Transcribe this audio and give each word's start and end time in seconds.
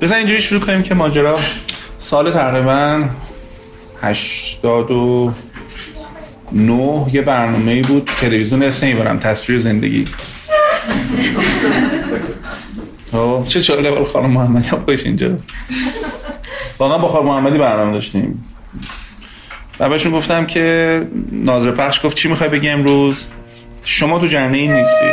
بزن 0.00 0.16
اینجوری 0.16 0.40
شروع 0.40 0.60
کنیم 0.60 0.82
که 0.82 0.94
ماجرا. 0.94 1.38
سال 1.98 2.32
تقریبا 2.32 3.04
89 4.02 5.32
یه 7.12 7.22
برنامه 7.22 7.82
بود 7.82 8.10
تلویزیون 8.20 8.62
اسم 8.62 8.86
نمی‌برم 8.86 9.18
تصویر 9.18 9.58
زندگی. 9.58 10.06
خب، 13.12 13.44
چه 13.48 13.60
چاله 13.60 13.90
بال 13.90 14.04
خانم 14.04 14.30
محمدی؟ 14.30 14.68
هم 14.68 14.78
باش 14.78 15.06
اینجا. 15.06 15.36
واقعا 16.78 16.98
با 16.98 17.08
خانم 17.08 17.26
محمدی 17.26 17.58
برنامه 17.58 17.92
داشتیم. 17.92 18.44
و 19.80 19.88
بهشون 19.88 20.12
گفتم 20.12 20.46
که 20.46 21.06
ناظر 21.32 21.70
پخش 21.70 22.06
گفت 22.06 22.16
چی 22.16 22.28
می‌خوای 22.28 22.50
بگی 22.50 22.68
امروز؟ 22.68 23.24
شما 23.84 24.18
تو 24.18 24.26
جمعه 24.26 24.58
این 24.58 24.72
نیستی 24.72 25.06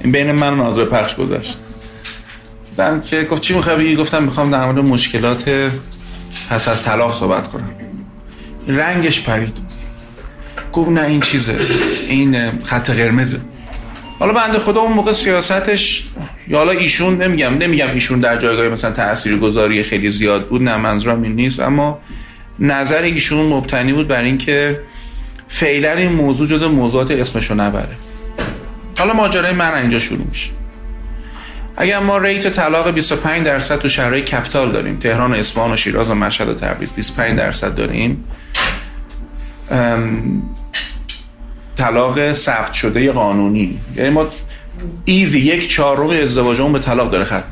این 0.00 0.12
بین 0.12 0.32
من 0.32 0.52
و 0.52 0.56
ناظر 0.56 0.84
پخش 0.84 1.14
گذشت. 1.14 1.58
بعد 2.76 3.04
که 3.04 3.22
گفت 3.22 3.42
چی 3.42 3.54
می‌خوای 3.54 3.76
بگی؟ 3.76 3.96
گفتم 3.96 4.22
می‌خوام 4.22 4.50
در 4.50 4.64
مورد 4.64 4.78
مشکلات 4.78 5.70
پس 6.50 6.68
از 6.68 6.82
طلاق 6.82 7.14
صحبت 7.14 7.48
کنم. 7.48 7.70
رنگش 8.68 9.20
پرید. 9.20 9.58
گفت 10.72 10.90
نه 10.90 11.02
این 11.02 11.20
چیزه. 11.20 11.56
این 12.08 12.58
خط 12.64 12.90
قرمزه. 12.90 13.40
حالا 14.18 14.32
بنده 14.32 14.58
خدا 14.58 14.80
اون 14.80 14.92
موقع 14.92 15.12
سیاستش 15.12 16.08
یا 16.48 16.58
حالا 16.58 16.72
ایشون 16.72 17.22
نمیگم 17.22 17.58
نمیگم 17.58 17.90
ایشون 17.90 18.18
در 18.18 18.36
جایگاه 18.36 18.68
مثلا 18.68 18.90
تاثیرگذاری 18.90 19.82
خیلی 19.82 20.10
زیاد 20.10 20.48
بود 20.48 20.62
نه 20.62 20.76
منظورم 20.76 21.22
این 21.22 21.34
نیست 21.34 21.60
اما 21.60 21.98
نظر 22.58 23.02
ایشون 23.02 23.46
مبتنی 23.46 23.92
بود 23.92 24.08
بر 24.08 24.22
اینکه 24.22 24.80
فعلا 25.48 25.92
این 25.92 26.12
موضوع 26.12 26.48
جز 26.48 26.62
موضوعات 26.62 27.10
اسمشو 27.10 27.54
نبره. 27.54 27.96
حالا 28.98 29.12
ماجرای 29.12 29.52
من 29.52 29.74
اینجا 29.74 29.98
شروع 29.98 30.26
میشه. 30.28 30.50
اگر 31.76 31.98
ما 31.98 32.18
ریت 32.18 32.48
طلاق 32.48 32.90
25 32.90 33.44
درصد 33.44 33.78
تو 33.78 33.88
شهرهای 33.88 34.22
کپتال 34.22 34.72
داریم 34.72 34.96
تهران 34.96 35.32
و 35.32 35.34
اصفهان 35.34 35.72
و 35.72 35.76
شیراز 35.76 36.10
و 36.10 36.14
مشهد 36.14 36.48
و 36.48 36.54
تبریز 36.54 36.92
25 36.92 37.38
درصد 37.38 37.74
داریم 37.74 38.24
طلاق 41.76 42.32
ثبت 42.32 42.72
شده 42.72 43.12
قانونی. 43.12 43.78
یعنی 43.96 44.10
ما 44.10 44.26
ایزی 45.04 45.40
یک 45.40 45.68
چهارم 45.68 46.10
ازدواجمون 46.10 46.72
به 46.72 46.78
طلاق 46.78 47.10
داره 47.10 47.24
ختم 47.24 47.44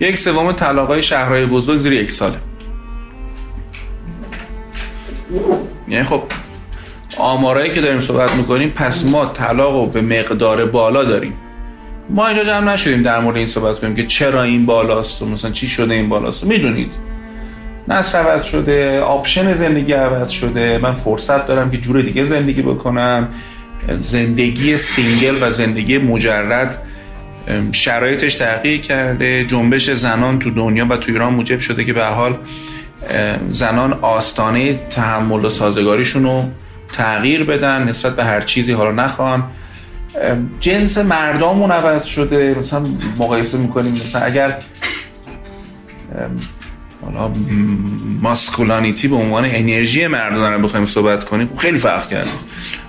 یک 0.00 0.18
سوم 0.18 0.52
طلاقای 0.52 1.02
شهرهای 1.02 1.46
بزرگ 1.46 1.78
زیر 1.78 1.92
یک 1.92 2.10
ساله. 2.10 2.38
یعنی 5.88 6.04
خب 6.04 6.22
آمارایی 7.16 7.70
که 7.70 7.80
داریم 7.80 8.00
صحبت 8.00 8.34
می‌کنیم 8.34 8.70
پس 8.70 9.04
ما 9.04 9.26
طلاق 9.26 9.74
رو 9.74 9.86
به 9.86 10.00
مقدار 10.00 10.64
بالا 10.66 11.04
داریم. 11.04 11.34
ما 12.10 12.28
اینجا 12.28 12.44
جمع 12.44 12.72
نشدیم 12.72 13.02
در 13.02 13.20
مورد 13.20 13.36
این 13.36 13.46
صحبت 13.46 13.80
کنیم 13.80 13.94
که 13.94 14.06
چرا 14.06 14.42
این 14.42 14.66
بالاست 14.66 15.22
و 15.22 15.26
مثلا 15.26 15.50
چی 15.50 15.68
شده 15.68 15.94
این 15.94 16.08
بالاست. 16.08 16.44
می‌دونید. 16.44 16.92
نسل 17.88 18.18
عوض 18.18 18.44
شده 18.44 19.00
option 19.00 19.54
زندگی 19.54 19.92
عوض 19.92 20.30
شده. 20.30 20.78
من 20.78 20.92
فرصت 20.92 21.46
دارم 21.46 21.70
که 21.70 21.76
جور 21.76 22.02
دیگه 22.02 22.24
زندگی 22.24 22.62
بکنم. 22.62 23.28
زندگی 24.00 24.76
single 24.76 25.38
و 25.42 25.50
زندگی 25.50 25.98
مجرد 25.98 26.82
شرایطش 27.72 28.34
تغییر 28.34 28.80
کرده. 28.80 29.44
جنبش 29.44 29.90
زنان 29.90 30.38
تو 30.38 30.50
دنیا 30.50 30.86
و 30.90 30.96
تو 30.96 31.12
ایران 31.12 31.32
موجب 31.32 31.60
شده 31.60 31.84
که 31.84 31.92
به 31.92 32.04
حال 32.04 32.36
زنان 33.50 33.92
آستانه 33.92 34.74
تحمل 34.90 35.44
و 35.44 35.48
سازگاریشون 35.48 36.22
رو 36.22 36.44
تغییر 36.96 37.44
بدن 37.44 37.88
نسبت 37.88 38.16
به 38.16 38.24
هر 38.24 38.40
چیزی 38.40 38.72
حالا 38.72 38.92
نخوان 38.92 39.44
جنس 40.60 40.98
مردامون 40.98 41.70
عوض 41.70 42.04
شده 42.04 42.54
مثلا 42.58 42.82
مقایسه 43.18 43.58
می‌کنیم 43.58 43.92
مثلا 43.92 44.22
اگر 44.22 44.58
حالا 47.04 47.30
ماسکولانیتی 48.22 49.08
به 49.08 49.16
عنوان 49.16 49.44
انرژی 49.44 50.06
مردان 50.06 50.52
رو 50.52 50.62
بخوایم 50.62 50.86
صحبت 50.86 51.24
کنیم 51.24 51.48
خب 51.48 51.56
خیلی 51.56 51.78
فرق 51.78 52.08
کرده 52.08 52.30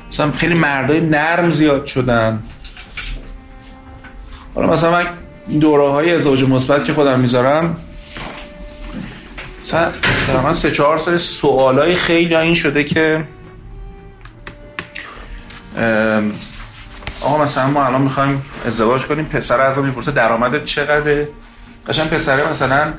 مثلا 0.08 0.32
خیلی 0.32 0.54
مردای 0.54 1.02
نرم 1.02 1.52
زیاد 1.52 1.86
شدن. 1.86 2.44
حالا 4.56 4.68
مثلا 4.68 4.92
من 4.92 5.06
این 5.48 5.60
دوره 5.60 5.92
های 5.92 6.14
ازدواج 6.14 6.44
مثبت 6.44 6.86
که 6.86 6.94
خودم 6.94 7.20
می‌ذارم 7.20 7.78
مثلا 9.64 9.92
تقریبا 10.28 10.54
سه 10.54 10.72
چهار 10.72 10.98
سال 10.98 11.18
سوالای 11.18 11.96
خیلی 11.96 12.36
این 12.36 12.54
شده 12.54 12.84
که 12.84 13.24
آقا 17.22 17.44
مثلا 17.44 17.68
ما 17.68 17.86
الان 17.86 18.02
می‌خوایم 18.02 18.42
ازدواج 18.66 19.06
کنیم. 19.06 19.26
پسر 19.26 19.62
از 19.62 19.78
می‌پرسه 19.78 20.12
درآمدت 20.12 20.66
چقدره؟ 20.66 21.28
قشنگ 21.88 22.10
پسره 22.10 22.50
مثلا 22.50 22.94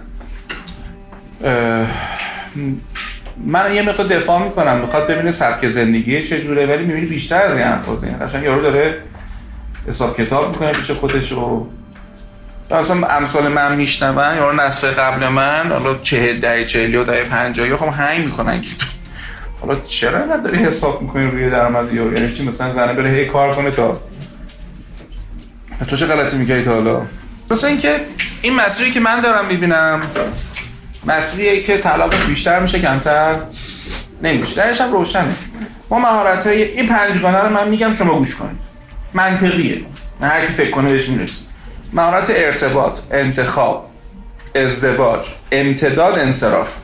من 3.45 3.75
یه 3.75 3.83
مقدار 3.83 4.07
دفاع 4.07 4.43
می‌کنم. 4.43 4.77
می‌خواد 4.77 5.07
ببینه 5.07 5.33
سبک 5.33 5.69
زندگی 5.69 6.23
چجوره 6.23 6.67
ولی 6.67 6.85
می‌بینی 6.85 7.07
بیشتر 7.07 7.43
از 7.43 7.57
این 7.57 7.67
حرفا 7.67 7.93
قشنگ 7.93 8.45
یارو 8.45 8.61
داره 8.61 8.99
حساب 9.89 10.17
کتاب 10.17 10.49
می‌کنه 10.49 10.73
پیش 10.73 10.91
خودش 10.91 11.33
و 11.33 11.67
اصلا 12.71 13.07
امثال 13.07 13.49
من 13.49 13.77
میشنون 13.77 14.37
یا 14.37 14.53
نسل 14.53 14.91
قبل 14.91 15.29
من 15.29 15.73
حالا 15.73 15.99
چه 16.03 16.33
ده 16.35 16.65
چهلی 16.65 16.97
و 16.97 17.05
ده 17.05 17.25
پنجایی 17.25 17.77
خب 17.77 17.89
هنگ 17.89 18.25
می‌کنن 18.25 18.61
که 18.61 18.69
حالا 19.61 19.81
چرا 19.87 20.25
نداری 20.25 20.59
حساب 20.59 21.03
می‌کنی 21.03 21.31
روی 21.31 21.51
درآمد 21.51 21.93
یا 21.93 22.05
یعنی 22.05 22.33
چی 22.33 22.49
مثلا 22.49 22.75
زنه 22.75 22.93
بره 22.93 23.11
هی 23.11 23.25
کار 23.25 23.53
کنه 23.55 23.71
تا 23.71 24.01
تو 25.87 25.97
چه 25.97 26.07
غلطی 26.07 26.37
میگی 26.37 26.63
تا 26.63 26.75
حالا؟ 26.75 27.03
مثلا 27.51 27.71
اینکه 27.71 28.01
این 28.43 28.55
مسیری 28.55 28.91
که 28.91 29.01
من 29.01 29.21
دارم 29.21 29.47
می‌بینم 29.47 30.03
مسئولیه 31.07 31.63
که 31.63 31.79
طلاق 31.79 32.15
بیشتر 32.27 32.61
میشه 32.61 32.79
کمتر 32.79 33.37
نمیشه. 34.23 34.55
درش 34.55 34.81
هم 34.81 34.93
روشنه 34.93 35.35
ما 35.91 35.99
مهارت 35.99 36.47
های 36.47 36.63
این 36.63 36.89
پنجگانه 36.89 37.39
رو 37.39 37.49
من 37.49 37.69
میگم 37.69 37.95
شما 37.95 38.19
گوش 38.19 38.37
کنید. 38.37 38.59
منطقیه. 39.15 39.81
نه 40.21 40.27
هر 40.27 40.47
کی 40.47 40.53
فکر 40.53 40.71
کنه 40.71 40.89
بهش 40.93 41.09
می‌رسه. 41.09 41.43
مهارت 41.93 42.31
ارتباط 42.31 43.01
انتخاب 43.11 43.91
ازدواج 44.55 45.29
امتداد 45.53 46.19
انصراف. 46.19 46.79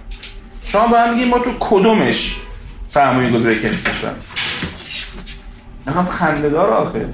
شما 0.63 0.87
با 0.87 0.99
هم 0.99 1.25
ما 1.25 1.39
تو 1.39 1.51
کدومش 1.61 2.37
سرمایه 2.89 3.31
گذاری 3.31 3.61
کردیم؟ 3.61 3.79
نخوام 5.87 6.07
خندهدار 6.07 6.71
آخه. 6.71 7.09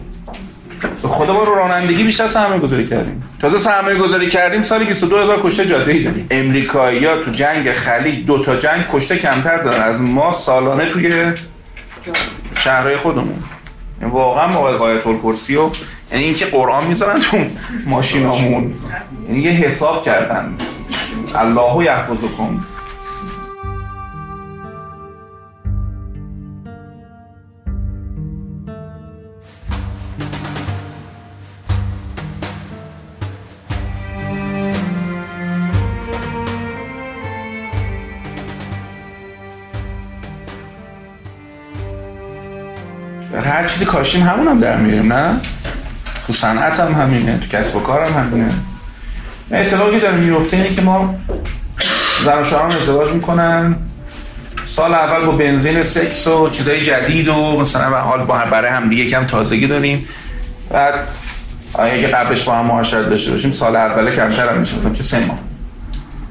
خود 1.03 1.31
ما 1.31 1.45
رو 1.45 1.55
رانندگی 1.55 2.05
بیشتر 2.05 2.27
سرمایه 2.27 2.61
گذاری 2.61 2.87
کردیم. 2.87 3.23
تازه 3.41 3.59
سرمایه 3.59 3.99
گذاری 3.99 4.27
کردیم 4.27 4.63
سالی 4.63 4.85
22 4.85 5.19
هزار 5.19 5.41
کشته 5.43 5.67
جاده 5.67 5.93
ای 5.93 6.03
داریم. 6.03 6.27
امریکایی 6.31 7.05
ها 7.05 7.17
تو 7.17 7.31
جنگ 7.31 7.73
خلیج 7.73 8.27
دو 8.27 8.45
تا 8.45 8.57
جنگ 8.57 8.85
کشته 8.93 9.17
کمتر 9.17 9.57
دارن. 9.57 9.83
از 9.83 10.01
ما 10.01 10.33
سالانه 10.33 10.87
توی 10.87 11.33
شهرهای 12.59 12.97
خودمون. 12.97 13.43
یعنی 14.01 14.13
واقعا 14.13 14.47
موقع 14.47 14.77
قایت 14.77 15.07
الکرسی 15.07 15.57
و 15.57 15.71
یعنی 16.13 16.25
اینکه 16.25 16.47
قرآن 16.47 16.87
می‌ذارن 16.87 17.21
تو 17.21 17.37
ماشینامون. 17.87 18.75
یعنی 19.29 19.41
یه 19.41 19.51
حساب 19.51 20.05
کردن. 20.05 20.55
الله 21.35 21.85
یحفظکم. 21.85 22.61
هر 43.61 43.67
چیزی 43.67 43.85
کاشیم 43.85 44.23
همون 44.23 44.49
هم 44.49 44.61
در 44.61 44.77
میریم 44.77 45.13
نه؟ 45.13 45.41
تو 46.27 46.33
صنعت 46.33 46.81
هم 46.81 46.93
همینه 47.03 47.39
تو 47.39 47.57
کسب 47.59 47.77
و 47.77 47.81
کار 47.81 48.05
هم 48.05 48.23
همینه. 48.23 48.53
اتفاقی 49.53 50.01
داره 50.01 50.17
میفته 50.17 50.57
اینه 50.57 50.71
که 50.71 50.83
ما 50.83 51.15
زن 52.25 52.39
و 52.39 52.77
ازدواج 52.81 53.13
می‌کنن. 53.13 53.77
سال 54.65 54.95
اول 54.95 55.27
با 55.27 55.33
بنزین 55.33 55.83
سکس 55.83 56.27
و 56.27 56.51
چیزای 56.51 56.81
جدید 56.81 57.29
و 57.29 57.61
مثلا 57.61 57.91
به 57.91 57.97
حال 57.97 58.25
با 58.25 58.39
برای 58.51 58.71
هم 58.71 58.89
دیگه 58.89 59.07
کم 59.07 59.25
تازگی 59.25 59.67
داریم. 59.67 60.09
بعد 60.71 60.95
اگه 61.79 62.09
قبلش 62.09 62.43
با 62.43 62.55
هم 62.55 62.67
معاشرت 62.67 63.09
داشته 63.11 63.31
باشیم 63.31 63.51
سال 63.51 63.77
اول 63.77 64.11
کمتر 64.11 64.49
هم 64.49 64.59
میشه 64.59 64.79
مثلا 64.79 64.93
چه 64.93 65.03
سه 65.03 65.19
ماه. 65.19 65.39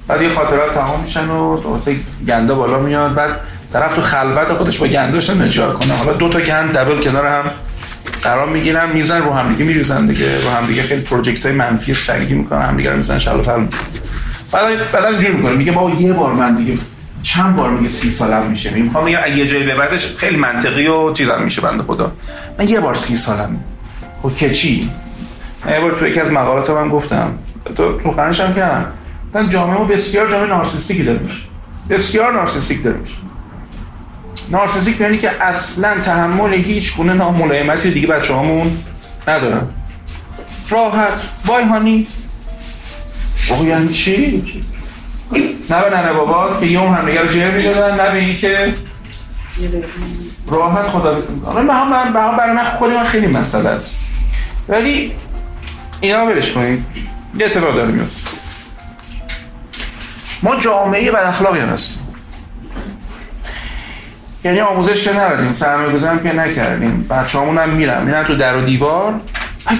بعد 0.07 0.21
یه 0.21 0.29
خاطرات 0.29 0.73
تمام 0.73 1.01
میشن 1.01 1.29
و 1.29 1.57
گنده 2.27 2.53
بالا 2.53 2.79
میاد. 2.79 3.13
بعد 3.13 3.31
طرف 3.73 3.95
تو 3.95 4.01
خلوت 4.01 4.53
خودش 4.53 4.77
با 4.77 4.87
گندش 4.87 5.29
نجار 5.29 5.73
کنه. 5.73 5.93
حالا 5.93 6.13
دو 6.13 6.29
تا 6.29 6.39
گند 6.39 6.77
دبل 6.77 7.01
کنار 7.01 7.27
هم 7.27 7.43
قرار 8.21 8.49
می‌گیرن 8.49 8.89
میزن 8.91 9.21
رو 9.21 9.33
هم 9.33 9.51
دیگه 9.53 9.65
میریزن 9.65 10.05
دیگه. 10.05 10.41
رو 10.41 10.49
هم 10.49 10.65
دیگه 10.65 10.83
خیلی 10.83 11.01
پروژکت 11.01 11.45
های 11.45 11.55
منفی 11.55 11.93
سنگی 11.93 12.33
می‌کنن 12.33 12.61
هم 12.61 12.77
دیگه 12.77 12.91
رو 12.91 12.97
می‌زنن 12.97 13.17
شلو 13.17 13.41
فل 13.41 13.65
بعد 14.51 14.91
بعد 14.91 15.05
اینجوری 15.05 15.33
می‌کنه. 15.33 15.53
میگه 15.53 15.71
با 15.71 15.91
یه 15.99 16.13
بار 16.13 16.33
من 16.33 16.55
دیگه 16.55 16.77
چند 17.23 17.55
بار 17.55 17.69
میگه 17.69 17.89
سی 17.89 18.09
سالم 18.09 18.45
میشه؟ 18.49 18.69
می‌خوام 18.69 19.05
میگم 19.05 19.19
یه 19.35 19.47
جایی 19.47 19.63
به 19.63 19.75
بعدش 19.75 20.15
خیلی 20.17 20.37
منطقی 20.37 20.87
و 20.87 21.13
چیزا 21.13 21.37
میشه 21.37 21.61
بنده 21.61 21.83
خدا. 21.83 22.11
من 22.59 22.67
یه 22.67 22.79
بار 22.79 22.93
سی 22.93 23.17
سالم 23.17 23.63
خب 24.23 24.35
که 24.35 24.49
چی؟ 24.49 24.89
یه 25.69 25.79
بار 25.79 25.91
تو 25.99 26.07
یکی 26.07 26.19
از 26.19 26.31
مقالات 26.31 26.69
من 26.69 26.89
گفتم. 26.89 27.31
تو 27.75 27.97
تو 27.97 28.11
خانش 28.11 28.41
هم 28.41 28.53
کردم. 28.53 28.85
من 29.33 29.49
جامعه 29.49 29.85
بسیار 29.85 30.31
جامعه 30.31 30.47
نارسیستیکی 30.47 31.03
داره 31.03 31.19
میشه. 31.19 31.41
بسیار 31.89 32.33
نارسیستیک 32.33 32.83
داره 32.83 32.97
نارسیستیک 34.51 35.01
یعنی 35.01 35.17
که 35.17 35.43
اصلا 35.43 35.99
تحمل 35.99 36.53
هیچ 36.53 36.97
گونه 36.97 37.13
ناملایمتی 37.13 37.91
دیگه 37.91 38.07
بچه 38.07 38.33
هامون 38.33 38.71
ندارن. 39.27 39.67
راحت. 40.69 41.13
بای 41.45 41.63
هانی. 41.63 42.07
یعنی 43.63 43.93
چی؟ 43.93 44.43
نه 45.69 45.81
به 45.81 45.97
ننه 45.97 46.13
بابا 46.13 46.59
که 46.59 46.65
یه 46.65 46.81
اون 46.81 46.93
همدیگه 46.93 47.21
رو 47.21 47.27
جر 47.27 47.51
می‌دادن 47.51 48.05
نه 48.05 48.11
به 48.11 48.33
که 48.33 48.73
راحت 50.47 50.87
خدا 50.87 51.15
می‌کنه 51.15 51.61
من 51.61 51.75
هم 51.75 52.13
برای 52.13 52.53
من 52.53 52.63
خود 52.63 52.91
من 52.91 53.03
خیلی 53.03 53.27
مسئله 53.27 53.69
است. 53.69 53.95
ولی 54.69 55.11
اینا 56.01 56.25
ولش 56.25 56.51
کنید 56.51 56.85
یه 57.39 57.45
اتفاق 57.45 57.75
داره 57.75 57.91
میاد 57.91 58.09
ما 60.43 60.55
جامعه 60.55 61.11
بد 61.11 61.23
اخلاقی 61.25 61.59
هستیم. 61.59 61.98
یعنی 64.43 64.59
آموزش 64.59 65.03
که 65.03 65.13
نردیم 65.13 65.53
سرمایه 65.53 65.91
گذارم 65.91 66.19
که 66.19 66.33
نکردیم. 66.33 67.05
بچه 67.09 67.39
هم 67.39 67.69
میرم 67.69 68.05
میرن 68.05 68.23
تو 68.23 68.35
در 68.35 68.57
و 68.57 68.61
دیوار. 68.61 69.21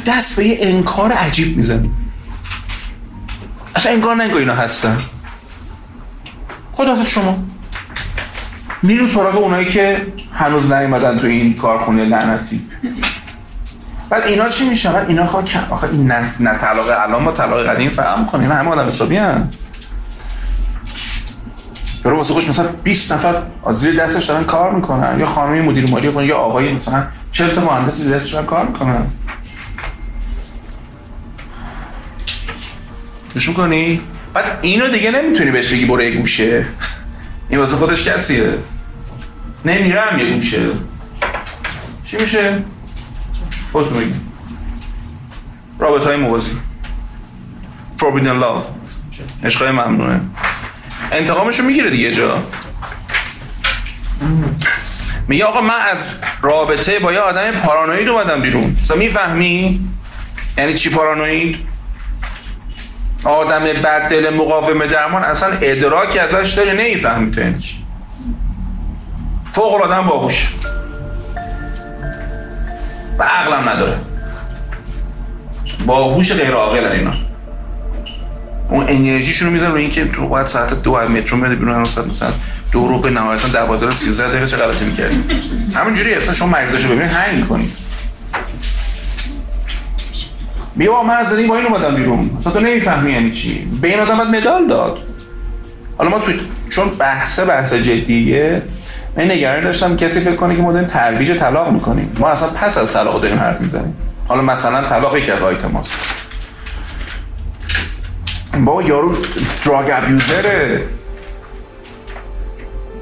دست 0.06 0.38
به 0.38 0.46
یه 0.46 0.58
انکار 0.62 1.12
عجیب 1.12 1.58
می‌زنیم. 1.58 2.12
اصلا 3.76 3.92
انگار 3.92 4.16
نه 4.16 4.36
اینا 4.36 4.54
هستن. 4.54 4.98
خداحافظ 6.72 7.10
شما. 7.10 7.38
میریم 8.84 9.08
سراغ 9.08 9.38
اونایی 9.38 9.66
که 9.66 10.08
هنوز 10.34 10.72
نیومدن 10.72 11.18
تو 11.18 11.28
این 11.28 11.54
کارخونه 11.54 12.06
لعنتی. 12.06 12.68
بعد 14.10 14.24
اینا 14.24 14.50
چی 14.50 14.70
میشن؟ 14.70 14.96
اینا 15.08 15.26
خواهد 15.26 15.48
آخه 15.70 15.90
این 15.92 16.12
نه, 16.40 16.58
طلاق 16.58 16.86
الان 16.90 17.26
با 17.26 17.32
طلاق 17.32 17.68
قدیم 17.68 17.90
کنه 18.26 18.42
اینا 18.42 18.56
همه 18.56 18.70
آدم 18.70 18.88
حسابی 18.88 19.18
هن. 19.18 19.50
برو 22.04 22.18
واسه 22.18 22.34
خوش 22.34 22.50
مثلا 22.50 22.68
20 22.68 23.12
نفر 23.14 23.44
زیر 23.74 24.04
دستش 24.04 24.26
دارن 24.26 24.44
کار 24.44 24.72
می‌کنن. 24.76 25.20
یا 25.20 25.26
خانمی 25.26 25.62
مدیر 25.62 25.90
مالی 25.90 26.28
یا 26.28 26.38
آقای 26.38 26.74
مثلا 26.74 27.04
40 27.32 27.56
تا 27.56 27.62
مهندس 27.62 27.96
زیر 27.96 28.16
دستش 28.16 28.34
دارن 28.34 28.46
کار 28.46 28.66
می‌کنن. 28.66 29.06
گوش 33.34 33.50
می‌کنی؟ 33.50 34.02
بعد 34.34 34.60
اینو 34.62 34.88
دیگه 34.88 35.12
نمی‌تونی 35.12 35.52
بهش 35.52 35.68
بگی 35.68 35.86
برو 35.86 36.02
یه 36.02 36.12
گوشه. 36.12 36.66
این 37.50 37.60
واسه 37.60 37.76
خودش 37.76 38.08
کسیه. 38.08 38.54
نمیرم 39.66 40.20
یه 40.20 40.36
گوشه. 40.36 40.62
چی 42.06 42.18
میشه؟ 42.18 42.64
خودتون 43.72 43.98
بگی 43.98 44.14
رابط 45.80 46.06
های 46.06 46.18
موازی. 46.18 46.52
Forbidden 47.98 48.42
love. 48.42 48.64
عشقای 49.44 49.72
ممنوعه. 49.72 50.20
انتقامشو 51.12 51.64
می‌گیره 51.64 51.90
دیگه 51.90 52.12
جا. 52.12 52.44
میگه 55.28 55.46
آقا 55.46 55.62
من 55.62 55.80
از 55.92 56.14
رابطه 56.42 57.00
با 57.00 57.14
یه 57.14 57.20
آدم 57.20 57.52
پارانوید 57.52 58.08
اومدم 58.08 58.42
بیرون. 58.42 58.78
مثلا 58.82 58.98
می‌فهمی؟ 58.98 59.80
یعنی 60.58 60.74
چی 60.74 60.90
پارانوید؟ 60.90 61.58
آدم 63.24 63.64
بد 63.64 64.10
دل 64.10 64.34
مقاوم 64.34 64.86
درمان 64.86 65.24
اصلا 65.24 65.50
ادراکی 65.62 66.20
ازش 66.20 66.54
داره 66.54 66.74
نمی‌فهمی 66.74 67.32
تو 67.32 67.42
این 67.42 67.58
چی. 67.58 67.76
فوق 69.52 69.74
العاده 69.74 70.08
باهوش 70.08 70.54
و 73.20 73.24
عقلم 73.24 73.70
نداره. 73.70 73.98
باهوش 75.86 76.34
غیر 76.34 76.52
عاقل 76.52 76.92
اینا. 76.92 77.29
اون 78.70 78.86
انرژیشون 78.90 79.48
رو 79.48 79.54
می‌ذارن 79.54 79.72
رو 79.72 79.78
اینکه 79.78 80.06
تو 80.06 80.28
باید 80.28 80.48
ساعت 80.48 80.84
دو 80.84 80.92
مترو 80.92 81.38
میاد 81.38 81.54
بیرون 81.54 81.76
هر 81.76 81.86
ساعت 81.86 82.08
مثلا 82.08 82.32
دو 82.72 82.88
رو 82.88 83.00
به 83.00 83.10
نهایتا 83.10 83.48
12 83.48 83.86
رو 83.86 83.92
13 83.92 84.28
دقیقه 84.28 84.46
چه 84.46 84.58
غلطی 84.58 84.86
می‌کردی؟ 84.86 85.24
همونجوری 85.76 86.14
اصلا 86.14 86.34
شما 86.34 86.48
مریضاشو 86.48 86.88
ببینید 86.88 87.14
هنگ 87.14 87.38
می‌کنید 87.38 87.72
بیا 90.76 91.04
من 91.04 91.16
از 91.16 91.30
با 91.48 91.58
این 91.58 91.66
اومدم 91.66 91.96
بیرون. 91.96 92.30
اصلا 92.40 92.54
تو 92.54 92.60
نمی‌فهمی 92.60 93.12
یعنی 93.12 93.32
چی. 93.32 93.68
به 93.82 93.88
این 93.88 94.00
آدم 94.00 94.18
باید 94.18 94.30
مدال 94.30 94.68
داد. 94.68 94.98
حالا 95.98 96.10
ما 96.10 96.20
تو 96.20 96.32
چون 96.70 96.90
بحث 96.90 97.40
بحث 97.40 97.74
جدیه 97.74 98.62
من 99.18 99.32
نگرانی 99.32 99.62
داشتم 99.62 99.96
کسی 99.96 100.20
فکر 100.20 100.36
کنه 100.36 100.56
که 100.56 100.62
ما 100.62 100.72
داریم 100.72 100.88
ترویج 100.88 101.32
طلاق 101.32 101.72
می‌کنیم. 101.72 102.12
ما 102.20 102.30
اصلا 102.30 102.50
پس 102.50 102.78
از 102.78 102.94
طلاق 102.94 103.22
داریم 103.22 103.40
حرف 103.40 103.62
می‌زنیم. 103.62 103.94
حالا 104.28 104.42
مثلا 104.42 104.90
طلاق 104.90 105.18
یکی 105.18 105.32
از 105.32 105.42
آیتم 105.42 105.72
بابا 108.66 108.84
یارو 108.84 109.16
دراگ 109.66 109.92
ابیوزره 109.94 110.84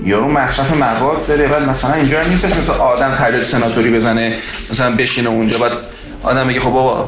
یارو 0.03 0.27
مصرف 0.27 0.77
مواد 0.77 1.27
داره. 1.27 1.47
بعد 1.47 1.69
مثلا 1.69 1.93
اینجا 1.93 2.21
نیست 2.21 2.45
مثلا 2.45 2.75
آدم 2.75 3.15
تجربه 3.15 3.43
سناتوری 3.43 3.91
بزنه 3.91 4.37
مثلا 4.71 4.95
بشینه 4.95 5.29
اونجا 5.29 5.57
بعد 5.57 5.71
آدم 6.23 6.47
میگه 6.47 6.59
خب 6.59 6.69
بابا 6.69 7.07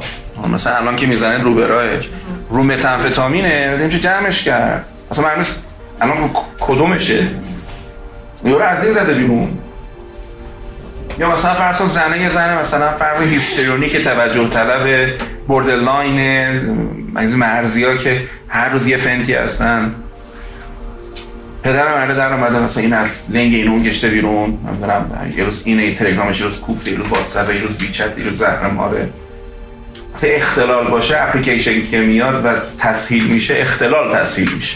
مثلا 0.54 0.76
الان 0.76 0.96
که 0.96 1.08
می‌زنه 1.08 1.44
رو 1.44 1.54
برای 1.54 1.90
رو 2.50 2.64
متامفتامینه 2.64 3.78
نمیشه 3.78 4.00
جمعش 4.00 4.44
کرد. 4.44 4.86
مثلا 5.12 5.26
من 5.26 5.46
الان 6.02 6.30
کدومشه؟ 6.60 7.28
یارو 8.46 8.64
از 8.64 8.84
این 8.84 8.94
زده 8.94 9.14
بیرون. 9.14 9.58
یا 11.20 11.32
مثلا 11.32 11.54
فرض 11.54 11.82
زنه 11.82 12.22
یه 12.22 12.30
زنه 12.30 12.60
مثلا 12.60 12.92
فرض 12.92 13.22
histrionic 13.22 13.90
که 13.90 14.04
توجه 14.04 14.50
طلب 14.50 15.10
borderline 15.50 16.52
مرزی 17.14 17.84
ها 17.84 17.96
که 17.96 18.22
هر 18.48 18.70
روز 18.70 18.88
یه 18.88 18.98
فنتی 18.98 19.34
هستن. 19.34 19.96
پدر 21.64 21.96
مرده 21.96 22.14
در 22.14 22.34
اومده 22.34 22.60
مثلا 22.60 22.84
این 22.84 22.94
از 22.94 23.08
لنگ 23.30 23.54
اینو 23.54 23.72
اون 23.72 23.84
کشته 23.84 24.08
بیرون. 24.08 24.58
نمی‌دونم 24.68 25.34
یه 25.38 25.44
روز 25.44 25.62
اینه 25.66 25.96
تلگرامش 25.96 26.40
یه 26.40 26.46
روز 26.46 26.60
کوفت 26.60 26.88
یه 26.88 26.98
روز 26.98 27.08
واتساپ 27.08 27.54
یه 27.54 27.62
روز 27.62 27.78
وی‌چت 27.78 28.18
یه 28.18 28.26
روز 28.26 28.38
زهر 28.38 28.68
ماره 28.68 29.10
اختلال 30.24 30.88
باشه 30.88 31.22
اپلیکیشن 31.22 31.88
که 31.88 32.00
میاد 32.00 32.46
و 32.46 32.54
تسهیل 32.80 33.24
میشه 33.24 33.56
اختلال 33.58 34.16
تسهیل 34.16 34.52
میشه. 34.56 34.76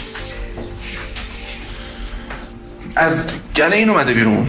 از 2.95 3.29
گله 3.55 3.75
این 3.75 3.89
اومده 3.89 4.13
بیرون. 4.13 4.47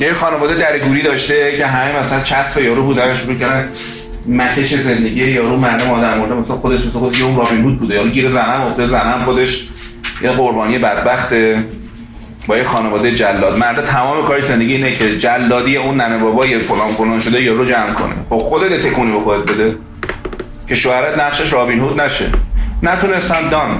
یه 0.00 0.12
خانواده 0.12 0.54
درگوری 0.54 1.02
داشته 1.02 1.56
که 1.56 1.66
همه 1.66 1.98
مثلا 1.98 2.20
چسب 2.20 2.62
یارو 2.62 2.82
بودن 2.82 3.14
شروع 3.14 3.34
کردن 3.34 3.68
مکش 4.28 4.74
زندگی 4.74 5.30
یارو 5.30 5.56
مردم 5.56 5.90
آدم 5.90 6.18
مرده 6.18 6.34
مثلا 6.34 6.56
خودش 6.56 6.86
مثلا 6.86 7.00
خودش 7.00 7.22
اون 7.22 7.36
رابین 7.36 7.62
بود 7.62 7.78
بوده. 7.78 7.94
یارو 7.94 8.08
گیر 8.08 8.30
زنم 8.30 8.62
افته 8.66 8.86
زنم 8.86 9.22
خودش 9.24 9.68
یه 10.22 10.30
قربانی 10.30 10.78
بدبخته 10.78 11.64
با 12.46 12.56
یه 12.56 12.64
خانواده 12.64 13.14
جلاد. 13.14 13.58
مرد 13.58 13.84
تمام 13.84 14.26
کاری 14.26 14.42
زندگی 14.42 14.74
اینه 14.74 14.94
که 14.94 15.18
جلادی 15.18 15.76
اون 15.76 15.96
ننه 16.00 16.18
بابای 16.18 16.58
فلان 16.58 16.92
فلان 16.92 17.20
شده 17.20 17.42
یارو 17.42 17.64
جمع 17.64 17.92
کنه. 17.92 18.14
خب 18.30 18.38
خودت 18.38 18.80
تکونی 18.80 19.12
به 19.12 19.20
خودت 19.20 19.52
بده. 19.52 19.76
که 20.68 20.74
شوهرت 20.74 21.18
نقشش 21.18 21.52
رابین 21.52 21.78
هود 21.80 22.00
نشه. 22.00 22.26
نتونستم 22.82 23.48
دان. 23.50 23.78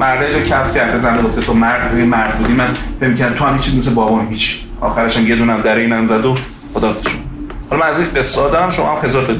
مرده 0.00 0.32
تو 0.32 0.40
کف 0.40 0.74
کرده 0.74 0.98
زنه 0.98 1.22
گفته 1.22 1.40
تو 1.40 1.54
مرد 1.54 1.90
توی 1.90 2.04
مرد 2.04 2.38
بودی. 2.38 2.52
من 2.52 2.68
فهم 3.00 3.14
کردم 3.14 3.34
تو 3.34 3.44
هم 3.44 3.56
هیچ 3.56 3.74
مثل 3.78 3.94
بابام 3.94 4.28
هیچ. 4.28 4.60
آخرش 4.80 5.16
هم 5.16 5.28
یه 5.28 5.36
دونم 5.36 5.60
در 5.60 5.76
اینم 5.76 6.06
زد 6.06 6.26
و 6.26 6.36
خدا 6.74 6.94
حالا 7.70 7.82
من 7.82 7.90
از 7.90 7.98
این 7.98 8.08
قصه 8.16 8.40
دارم 8.40 8.70
شما 8.70 8.96
هم 8.96 9.08
هزار 9.08 9.22
تا 9.22 9.32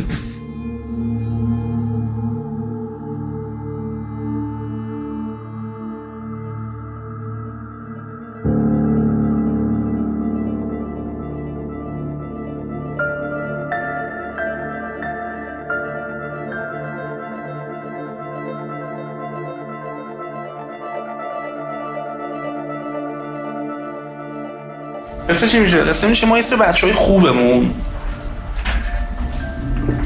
قصه 25.30 25.48
چی 25.48 25.60
میشه؟ 25.60 25.82
قصه 25.82 26.08
میشه 26.08 26.26
ما 26.26 26.36
یه 26.36 26.42
سری 26.42 26.58
بچه 26.58 26.86
های 26.86 26.94
خوبمون. 26.94 27.70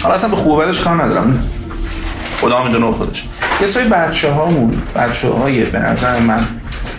حالا 0.03 0.15
اصلا 0.15 0.31
به 0.31 0.37
خوبه 0.37 0.67
بدش 0.67 0.81
کار 0.81 1.05
ندارم. 1.05 1.45
خدا 2.41 2.65
می‌دونه 2.65 2.93
خودش. 2.93 3.25
یه 3.61 3.67
سری 3.67 3.89
بچه 3.89 4.31
هامون 4.31 4.83
بچه 4.97 5.29
های 5.29 5.65
به 5.65 5.79
نظر 5.79 6.19
من 6.19 6.47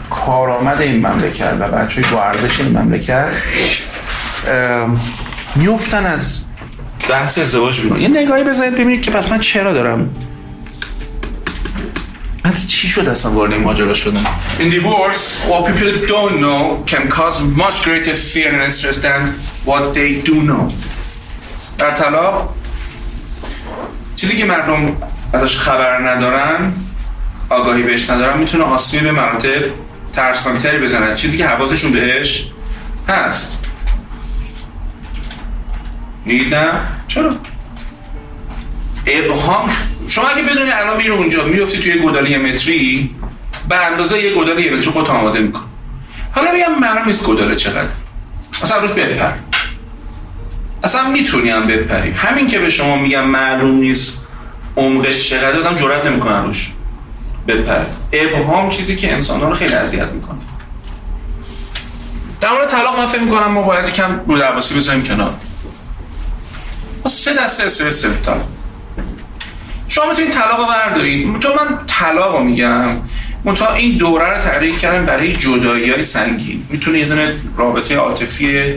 کارآمد 0.10 0.82
این 0.82 1.08
مملکت 1.08 1.53
و 1.60 1.67
بچه 1.67 2.01
های 2.01 2.12
با 2.12 2.24
ارزش 2.24 2.60
این 2.60 2.77
مملکت 2.77 3.27
میفتن 5.55 6.05
از 6.05 6.44
بحث 7.10 7.38
ازدواج 7.38 7.82
بیرون. 7.82 8.01
یه 8.01 8.08
نگاهی 8.08 8.44
بزنید 8.44 8.74
ببینید 8.74 9.01
که 9.01 9.12
پس 9.12 9.32
من 9.32 9.39
چرا 9.39 9.74
دارم 9.74 10.10
از 12.56 12.70
چی 12.72 12.88
شد 12.88 13.10
اصلا 13.10 13.32
وارد 13.32 13.52
این 13.54 13.62
ماجرا 13.62 13.94
شدن؟ 13.94 14.24
In 14.60 14.72
divorce, 14.72 15.50
what 15.50 15.66
people 15.66 16.08
don't 16.08 16.36
know 16.46 16.84
can 16.92 17.10
cause 17.10 17.42
much 17.42 17.84
greater 17.84 18.16
fear 18.32 18.52
and 18.62 18.74
stress 18.74 18.98
than 18.98 19.22
what 19.66 19.94
they 19.94 20.22
do 20.30 20.36
know. 20.50 20.74
در 21.78 21.92
طلاق 21.92 22.56
چیزی 24.16 24.38
که 24.38 24.46
مردم 24.46 24.98
ازش 25.34 25.58
خبر 25.58 26.10
ندارن 26.10 26.74
آگاهی 27.50 27.84
بهش 27.84 28.10
ندارن 28.10 28.38
می‌تونه 28.38 28.64
آسیب 28.64 29.04
به 29.04 29.12
مراتب 29.12 29.64
ترسناکتری 30.14 30.78
بزنن 30.78 31.16
چیزی 31.16 31.38
که 31.38 31.48
حواسشون 31.48 31.92
بهش 31.92 32.52
هست. 33.08 33.66
نه؟ 36.26 36.72
چرا؟ 37.08 37.36
ابهام 39.08 39.70
شما 40.08 40.28
اگه 40.28 40.44
بدونی 40.44 40.72
الان 40.72 40.98
میره 40.98 41.14
اونجا 41.14 41.44
میفتی 41.44 41.78
توی 41.78 42.00
گودالی 42.00 42.38
متری 42.38 43.16
به 43.70 43.76
اندازه 43.86 44.24
یه 44.24 44.34
گودالی 44.34 44.70
متری 44.70 44.92
خودت 44.92 45.10
آماده 45.10 45.40
میکن 45.40 45.64
حالا 46.32 46.52
میگم 46.52 46.80
معلوم 46.80 47.06
نیست 47.06 47.24
گوداله 47.24 47.56
چقدر. 47.56 47.90
اصلا 48.64 48.78
روش 48.78 48.92
بپر. 48.92 49.32
اصلا 50.84 51.10
می‌تونی 51.10 51.50
هم 51.50 51.68
بپری. 51.68 52.12
همین 52.12 52.48
که 52.48 52.60
به 52.60 52.70
شما 52.70 52.98
میگم 52.98 53.26
معلوم 53.26 53.76
نیست 53.76 54.28
عمقش 54.78 55.30
چقدر 55.30 55.60
آدم 55.60 55.76
جرئت 55.76 56.06
نمی‌کنه 56.06 56.42
روش 56.42 56.72
بپره. 57.48 57.86
ابهام 58.14 58.70
چیزی 58.70 58.96
که 58.96 59.14
انسان 59.14 59.42
رو 59.42 59.54
خیلی 59.54 59.74
اذیت 59.74 60.08
می‌کنه. 60.08 60.38
در 62.42 62.52
مورد 62.52 62.70
طلاق 62.70 63.00
من 63.00 63.06
فکر 63.06 63.22
می‌کنم 63.22 63.48
ما 63.48 63.62
باید 63.62 63.94
کم 63.94 64.20
رو 64.28 64.38
درواسی 64.38 64.76
بذاریم 64.76 65.04
کنار. 65.04 65.34
ما 67.04 67.12
سه 67.12 67.34
دسته 67.34 67.64
استرس 67.64 68.02
داریم. 68.02 68.55
شما 69.96 70.10
می‌تونید 70.10 70.32
طلاق 70.32 70.68
بردارید. 70.68 71.40
تو 71.40 71.50
من 71.50 71.86
طلاق 71.88 72.42
میگم. 72.42 72.88
منتها 73.44 73.74
این 73.74 73.98
دوره 73.98 74.30
رو 74.30 74.42
تحریک 74.42 74.80
کردم 74.80 75.06
برای 75.06 75.34
جدایی 75.34 75.92
های 75.92 76.02
سنگین. 76.02 76.64
می‌تونه 76.70 77.00
یه 77.00 77.06
دونه 77.06 77.34
رابطه 77.58 77.96
عاطفی 77.96 78.74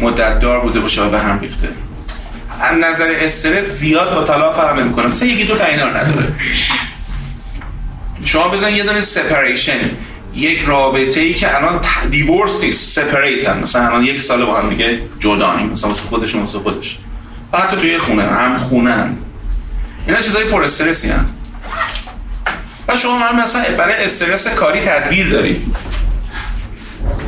مدت 0.00 0.40
دار 0.40 0.60
بوده 0.60 0.80
باشه 0.80 1.02
و 1.02 1.10
به 1.10 1.18
هم 1.18 1.40
ریخته. 1.40 1.68
از 2.60 2.76
نظر 2.78 3.14
استرس 3.20 3.66
زیاد 3.66 4.14
با 4.14 4.24
طلاق 4.24 4.54
فرق 4.54 4.78
نمی‌کنه. 4.78 5.06
مثلا 5.06 5.28
یکی 5.28 5.44
دو 5.44 5.56
تا 5.56 5.64
اینا 5.64 5.90
نداره. 5.90 6.32
شما 8.24 8.48
بزن 8.48 8.74
یه 8.74 8.82
دونه 8.82 9.00
سپریشن 9.00 9.78
یک 10.34 10.58
رابطه 10.66 11.20
ای 11.20 11.34
که 11.34 11.56
الان 11.56 11.80
دیورس 12.10 12.64
نیست 12.64 13.00
سپریت 13.00 13.48
هم. 13.48 13.58
مثلا 13.58 13.86
الان 13.86 14.04
یک 14.04 14.20
سال 14.20 14.44
با 14.44 14.60
هم 14.60 14.68
دیگه 14.70 15.00
جدانیم 15.20 15.68
مثلا 15.68 15.90
خودشون 15.90 16.40
واسه 16.40 16.58
خودش. 16.58 16.98
و 17.52 17.58
حتی 17.58 17.76
توی 17.76 17.98
خونه 17.98 18.22
هم 18.22 18.56
خونه 18.56 18.92
هم 18.92 19.16
اینا 20.06 20.20
چیزای 20.20 20.44
پر 20.44 20.62
استرسی 20.62 21.08
هم 21.08 21.26
و 22.88 22.96
شما 22.96 23.18
هم 23.18 23.42
مثلا 23.42 23.64
برای 23.78 24.04
استرس 24.04 24.48
کاری 24.48 24.80
تدبیر 24.80 25.28
داری. 25.28 25.66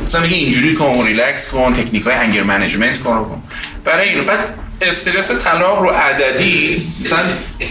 مثلا 0.05 0.21
میگه 0.21 0.35
اینجوری 0.35 0.75
کن 0.75 1.05
ریلکس 1.05 1.51
کن 1.51 1.73
تکنیک 1.73 2.03
های 2.03 2.15
anger 2.15 2.43
management 2.43 2.97
کن 2.97 3.23
کن. 3.23 3.43
برای 3.83 4.09
اینو. 4.09 4.23
بعد 4.23 4.39
استرس 4.81 5.31
طلاق 5.31 5.81
رو 5.81 5.89
عددی 5.89 6.87
مثلا 7.01 7.19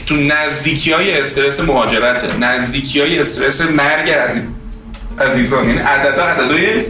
تو 0.06 0.16
نزدیکی 0.16 0.92
های 0.92 1.20
استرس 1.20 1.60
مهاجرت 1.60 2.24
نزدیکی 2.40 3.00
های 3.00 3.18
استرس 3.18 3.60
مرگ 3.60 4.10
عزیز 4.10 4.42
عزیزان. 5.20 5.68
یعنی 5.68 5.80
عدد 5.80 6.20
عددهای 6.20 6.84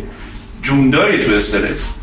جونداری 0.63 1.25
تو 1.25 1.33
استرس. 1.33 1.96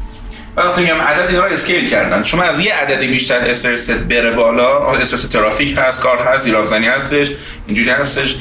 وقتی 0.58 0.82
میگم 0.82 1.02
عدد 1.02 1.30
اینا 1.30 1.46
رو 1.46 1.54
scale 1.54 1.90
کردن 1.90 2.24
شما 2.24 2.44
از 2.44 2.60
یه 2.60 2.74
عددی 2.74 3.08
بیشتر 3.08 3.40
استرس 3.40 3.92
بره 3.92 4.32
بالا 4.32 4.92
استرس 4.92 5.28
ترافیک 5.28 5.76
هست 5.78 6.02
کار 6.02 6.18
هست 6.18 6.44
زیرابزنی 6.44 6.86
هستش 6.86 7.32
اینجوری 7.68 7.90
هستش. 7.90 8.36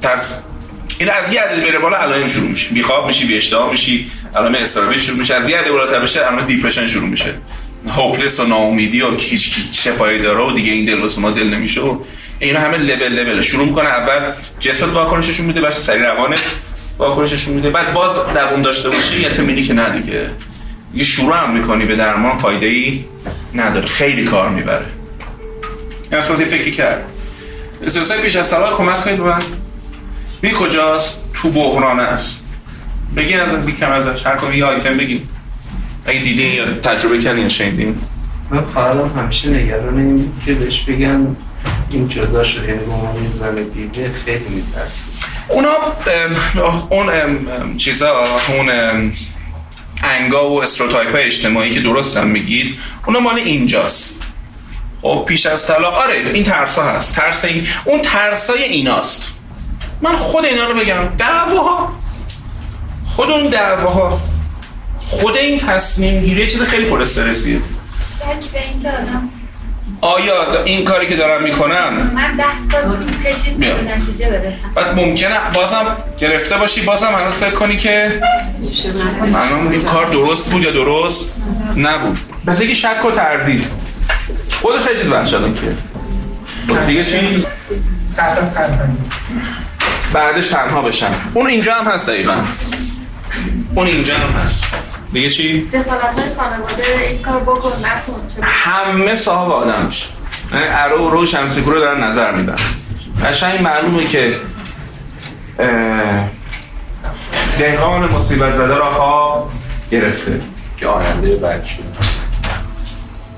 ترس 0.00 0.42
این 0.98 1.10
از 1.10 1.32
یه 1.32 1.40
عدد 1.40 1.62
بره 1.62 1.78
بالا 1.78 1.96
علائم 1.96 2.28
شروع 2.28 2.48
میشه. 2.48 2.68
بیخواب 2.70 3.06
میشی 3.06 3.26
بی 3.26 3.36
اشتها 3.36 3.70
میشی 3.70 4.10
علائم 4.36 4.54
اضطرابی 4.54 5.00
شروع 5.00 5.18
میشه. 5.18 5.34
از 5.34 5.48
یه 5.48 5.58
عدد 5.58 5.68
بالاتر 5.68 6.00
بشه 6.00 6.20
علائم 6.20 6.46
depression 6.46 6.86
شروع 6.86 7.08
میشه. 7.08 7.34
hopeless 7.88 8.40
و 8.40 8.46
ناامیدی 8.46 9.02
و 9.02 9.16
هیچ 9.16 9.56
شفایی 9.72 10.18
داره 10.18 10.40
و 10.40 10.52
دیگه 10.52 10.72
این 10.72 10.84
دل 10.84 11.00
واسه 11.00 11.20
ما 11.20 11.30
دل 11.30 11.46
نمیشه 11.46 11.80
و 11.80 11.98
اینا 12.38 12.60
همه 12.60 12.78
لول 12.78 13.08
لول 13.08 13.42
شروع 13.42 13.66
می‌کنه 13.66 13.88
اول 13.88 14.32
جسمت 14.60 14.92
واکنششون 14.94 15.46
میده 15.46 15.60
بعد 15.60 15.72
سری 15.72 15.98
روانت 15.98 16.38
واکنششون 16.98 17.54
میده. 17.54 17.70
بعد 17.70 17.92
باز 17.92 18.12
دووم 18.34 18.62
داشته 18.62 18.88
باشی 18.88 19.20
یه 19.20 19.28
تمینی 19.28 19.64
که 19.64 19.74
نه 19.74 20.00
دیگه. 20.00 20.30
یه 20.94 21.04
شروع 21.04 21.36
هم 21.36 21.56
می‌کنی 21.56 21.84
به 21.84 21.96
درمان 21.96 22.36
فایده 22.36 22.66
ای 22.66 23.04
نداره. 23.54 23.86
خیلی 23.86 24.24
کار 24.24 24.50
می‌بره. 24.50 24.86
این 26.10 26.20
اصلا 26.20 26.36
فکری 26.36 26.72
کرد. 26.72 27.04
استرسای 27.84 28.18
پیش 28.18 28.36
از 28.36 28.46
سلام 28.46 28.74
کمک 28.74 29.04
کنید 29.04 29.20
من 29.20 29.42
بی 30.40 30.50
کجاست؟ 30.50 31.32
تو 31.34 31.50
بحران 31.50 32.00
است. 32.00 32.40
بگی 33.16 33.34
از 33.34 33.54
از 33.54 33.70
کم 33.70 33.92
ازش 33.92 34.26
هر 34.26 34.36
کنی 34.36 34.56
یه 34.56 34.64
آیتم 34.64 34.96
بگی 34.96 35.22
اگه 36.06 36.20
دیدین 36.20 36.54
یا 36.54 36.74
تجربه 36.74 37.18
کردین 37.18 37.42
یا 37.42 37.48
شنیدین. 37.48 37.98
من 38.50 38.62
خواهرم 38.62 39.12
همیشه 39.18 39.48
نگران 39.48 39.98
این 39.98 40.32
که 40.46 40.54
بهش 40.54 40.80
بگن 40.82 41.36
این 41.90 42.08
جدا 42.08 42.44
شد 42.44 42.68
یعنی 42.68 42.78
به 42.78 43.36
زن 43.38 43.54
بیوه 43.54 44.12
خیلی 44.24 44.44
میترسی 44.48 45.04
اونا 45.48 45.74
اون 46.88 47.06
چیزا 47.76 48.26
اون 48.48 48.70
انگا 50.02 50.50
و 50.50 50.62
stereotype 50.62 51.12
های 51.12 51.24
اجتماعی 51.24 51.70
که 51.70 51.80
درست 51.80 52.16
هم 52.16 52.26
میگید 52.26 52.78
اونا 53.06 53.20
مال 53.20 53.38
اینجاست. 53.38 54.14
خب 55.02 55.24
پیش 55.28 55.46
از 55.46 55.66
طلاق 55.66 55.94
آره 55.94 56.14
این 56.34 56.44
ترس 56.44 56.78
ها 56.78 56.90
هست. 56.90 57.14
ترس 57.14 57.44
این 57.44 57.66
اون 57.84 58.02
ترس 58.02 58.50
های 58.50 58.62
ایناست. 58.62 59.34
من 60.00 60.16
خود 60.16 60.44
اینا 60.44 60.64
رو 60.64 60.74
بگم. 60.74 61.04
دعواها. 61.18 61.92
خود 63.06 63.30
اون 63.30 63.42
دعواها. 63.42 64.20
خود 64.98 65.36
این 65.36 65.58
تصمیم 65.58 66.24
گیری 66.24 66.50
چیز 66.50 66.62
خیلی 66.62 66.84
پر 66.90 67.02
استرسیه. 67.02 67.60
شک 68.18 68.52
به 68.52 68.64
این 68.64 68.82
که 68.82 69.37
آیا 70.00 70.64
این 70.64 70.84
کاری 70.84 71.06
که 71.06 71.16
دارم 71.16 71.42
می‌کنم 71.42 72.10
من 72.14 72.36
ده 72.36 72.44
سال 72.72 72.96
روز 72.96 73.22
کشید 73.22 73.64
نتیجه 73.64 74.30
برسم. 74.30 74.72
بعد 74.74 74.94
ممکنه 74.94 75.38
بازم 75.54 75.96
گرفته 76.18 76.56
باشی 76.56 76.80
بازم 76.80 77.06
هنوز 77.06 77.34
فکر 77.34 77.50
کنی 77.50 77.76
که 77.76 78.20
الان 79.34 79.72
این 79.72 79.82
کار 79.82 80.06
درست 80.06 80.50
بود 80.50 80.62
یا 80.62 80.70
درست 80.70 81.32
نبود. 81.76 82.18
پس 82.46 82.60
یکی 82.60 82.74
شک 82.74 83.04
و 83.04 83.10
تردید. 83.10 83.66
خودش 84.60 84.82
خیلی 84.82 84.98
چیز 84.98 85.10
وحشتناک 85.10 85.54
که. 85.54 85.72
خب 86.68 86.86
دیگه 86.86 87.04
چی؟ 87.04 87.46
ترس 88.16 88.38
از 88.38 88.70
بعدش 90.12 90.48
تنها 90.48 90.82
بشم. 90.82 91.14
اون 91.34 91.46
اینجا 91.46 91.74
هم 91.74 91.86
هست 91.86 92.08
دقیقا. 92.10 92.34
اون 93.74 93.86
اینجا 93.86 94.14
هم 94.14 94.40
هست. 94.40 94.64
دیگه 95.12 95.30
چی؟ 95.30 95.68
دخالت 95.68 96.02
های 96.02 96.34
خانواده 96.36 96.84
این 97.08 97.22
کار 97.22 97.40
بکن 97.40 97.68
نکن 97.68 98.28
چه 98.36 98.42
همه 98.42 99.14
صاحب 99.14 99.50
آدم 99.50 99.84
میشه. 99.86 100.06
یعنی 100.52 100.66
ارو 100.68 101.06
و 101.06 101.10
رو 101.10 101.26
شمسیکو 101.26 101.70
رو 101.70 101.80
دارن 101.80 102.04
نظر 102.04 102.32
میدن. 102.32 102.56
قشنگ 103.24 103.62
معلومه 103.62 104.06
که 104.06 104.32
دهقان 107.58 108.12
مصیبت 108.12 108.54
زده 108.54 108.74
را 108.74 108.90
خواب 108.90 109.50
گرفته. 109.90 110.40
که 110.76 110.86
آینده 110.86 111.36
بچه. 111.36 111.74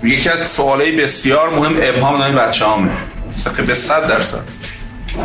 یکی 0.02 0.28
از 0.28 0.46
سوالای 0.46 1.02
بسیار 1.02 1.50
مهم 1.50 1.76
ابهام 1.80 2.22
نام 2.22 2.34
بچه 2.34 2.64
هامه 2.64 2.90
به 3.66 3.74
صد 3.74 4.08
درصد. 4.08 4.42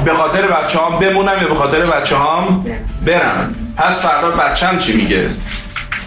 به 0.06 0.14
خاطر 0.14 0.48
بچه 0.48 0.80
هام 0.80 1.00
بمونم 1.00 1.42
یا 1.42 1.48
به 1.48 1.56
خاطر 1.56 1.86
بچه 1.86 2.16
هام 2.16 2.66
برم. 3.06 3.56
پس 3.78 4.02
فردا 4.02 4.32
بچم 4.32 4.78
چی 4.78 4.94
میگه؟ 4.94 5.30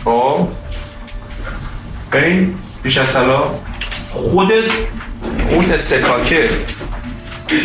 خب. 0.08 0.48
بریم 2.10 2.58
پیش 2.82 2.98
از 2.98 3.08
سلا 3.08 3.42
خود 4.10 4.52
اون 5.50 5.72
استکاکه. 5.72 6.50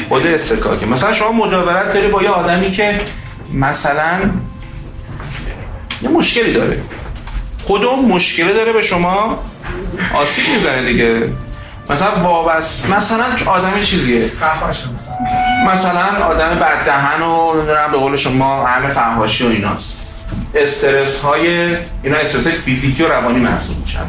خود 0.10 0.28
استکاکه. 0.28 0.86
مثلا 0.86 1.14
شما 1.14 1.32
مجاورت 1.32 1.94
داری 1.94 2.08
با 2.08 2.24
یه 2.24 2.30
آدمی 2.30 2.72
که 2.72 3.02
مثلا 3.54 4.20
یه 6.02 6.10
مشکلی 6.10 6.54
داره. 6.54 6.82
خود 7.62 7.84
اون 7.84 8.06
مشکلی 8.06 8.54
داره 8.54 8.74
به 8.74 8.82
شما 8.82 9.40
آسیب 10.14 10.50
می‌زنه 10.50 10.84
دیگه. 10.86 11.30
مثلا 11.90 12.16
وابست 12.16 12.90
مثلا 12.90 13.26
آدمی 13.46 13.86
چیزیه؟ 13.86 14.22
مثلا. 14.70 15.74
مثلا 15.74 16.26
آدم 16.26 16.50
بددهن 16.50 17.22
و 17.22 17.54
نمی‌دونم 17.54 17.92
به 17.92 17.98
قول 17.98 18.16
شما 18.16 18.68
همه 18.68 18.88
فحاشی 18.88 19.48
و 19.48 19.50
ایناست. 19.50 20.03
استرس 20.56 21.22
های 21.22 21.76
اینا 22.04 22.18
استرس 22.18 22.48
های 22.48 22.56
فیزیکی 22.56 23.04
و 23.04 23.08
روانی 23.08 23.40
محسوب 23.40 23.78
میشن. 23.82 24.06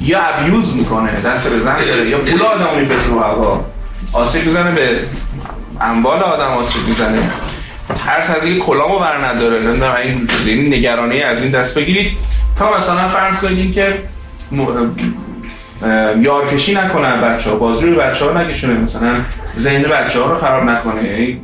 یا 0.00 0.22
ابیوز 0.22 0.76
می‌کنه 0.76 1.20
دست 1.20 1.50
به 1.50 1.60
زن 1.60 1.84
داره 1.84 2.08
یا 2.08 2.18
پول 2.18 2.42
آدم 2.42 2.80
میفرسته 2.80 3.10
رو 3.10 3.20
هوا. 3.20 3.64
آسیب 4.12 4.46
می‌زنه 4.46 4.72
به 4.72 4.96
اموال 5.80 6.22
آدم 6.22 6.52
آسیب 6.52 6.88
می‌زنه. 6.88 7.30
ترس 8.06 8.30
از 8.30 8.44
اینکه 8.44 8.60
کلامو 8.60 8.98
بر 8.98 9.26
نداره. 9.26 9.62
نمی‌دونم 9.62 9.94
این 10.46 10.74
نگرانی 10.74 11.22
از 11.22 11.42
این 11.42 11.50
دست 11.50 11.78
بگیرید. 11.78 12.12
تا 12.58 12.78
مثلا 12.78 13.08
فرض 13.08 13.40
کنید 13.40 13.72
که 13.74 13.98
م- 14.52 14.92
یارکشی 16.22 16.74
نکنن 16.74 17.20
بچه 17.20 17.50
ها 17.50 17.56
بازی 17.56 17.86
رو 17.86 18.00
بچه 18.00 18.24
ها 18.24 18.40
نکشونه 18.40 18.74
مثلا 18.74 19.14
ذهن 19.58 19.82
بچه 19.82 20.20
ها 20.20 20.30
رو 20.30 20.36
خراب 20.38 20.64
نکنه. 20.64 21.36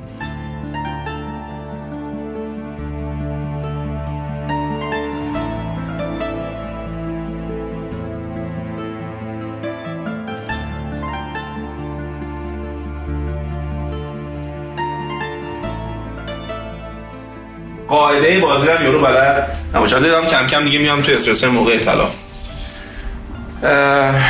قاعده 18.22 18.40
بازی 18.40 18.68
هم 18.68 18.84
یارو 18.84 19.00
بلد 19.00 19.48
نباشه 19.74 20.00
دیدم 20.00 20.26
کم 20.26 20.46
کم 20.46 20.64
دیگه 20.64 20.78
میام 20.78 21.00
تو 21.00 21.12
استرس 21.12 21.44
موقع 21.44 21.78
طلاق 21.78 22.14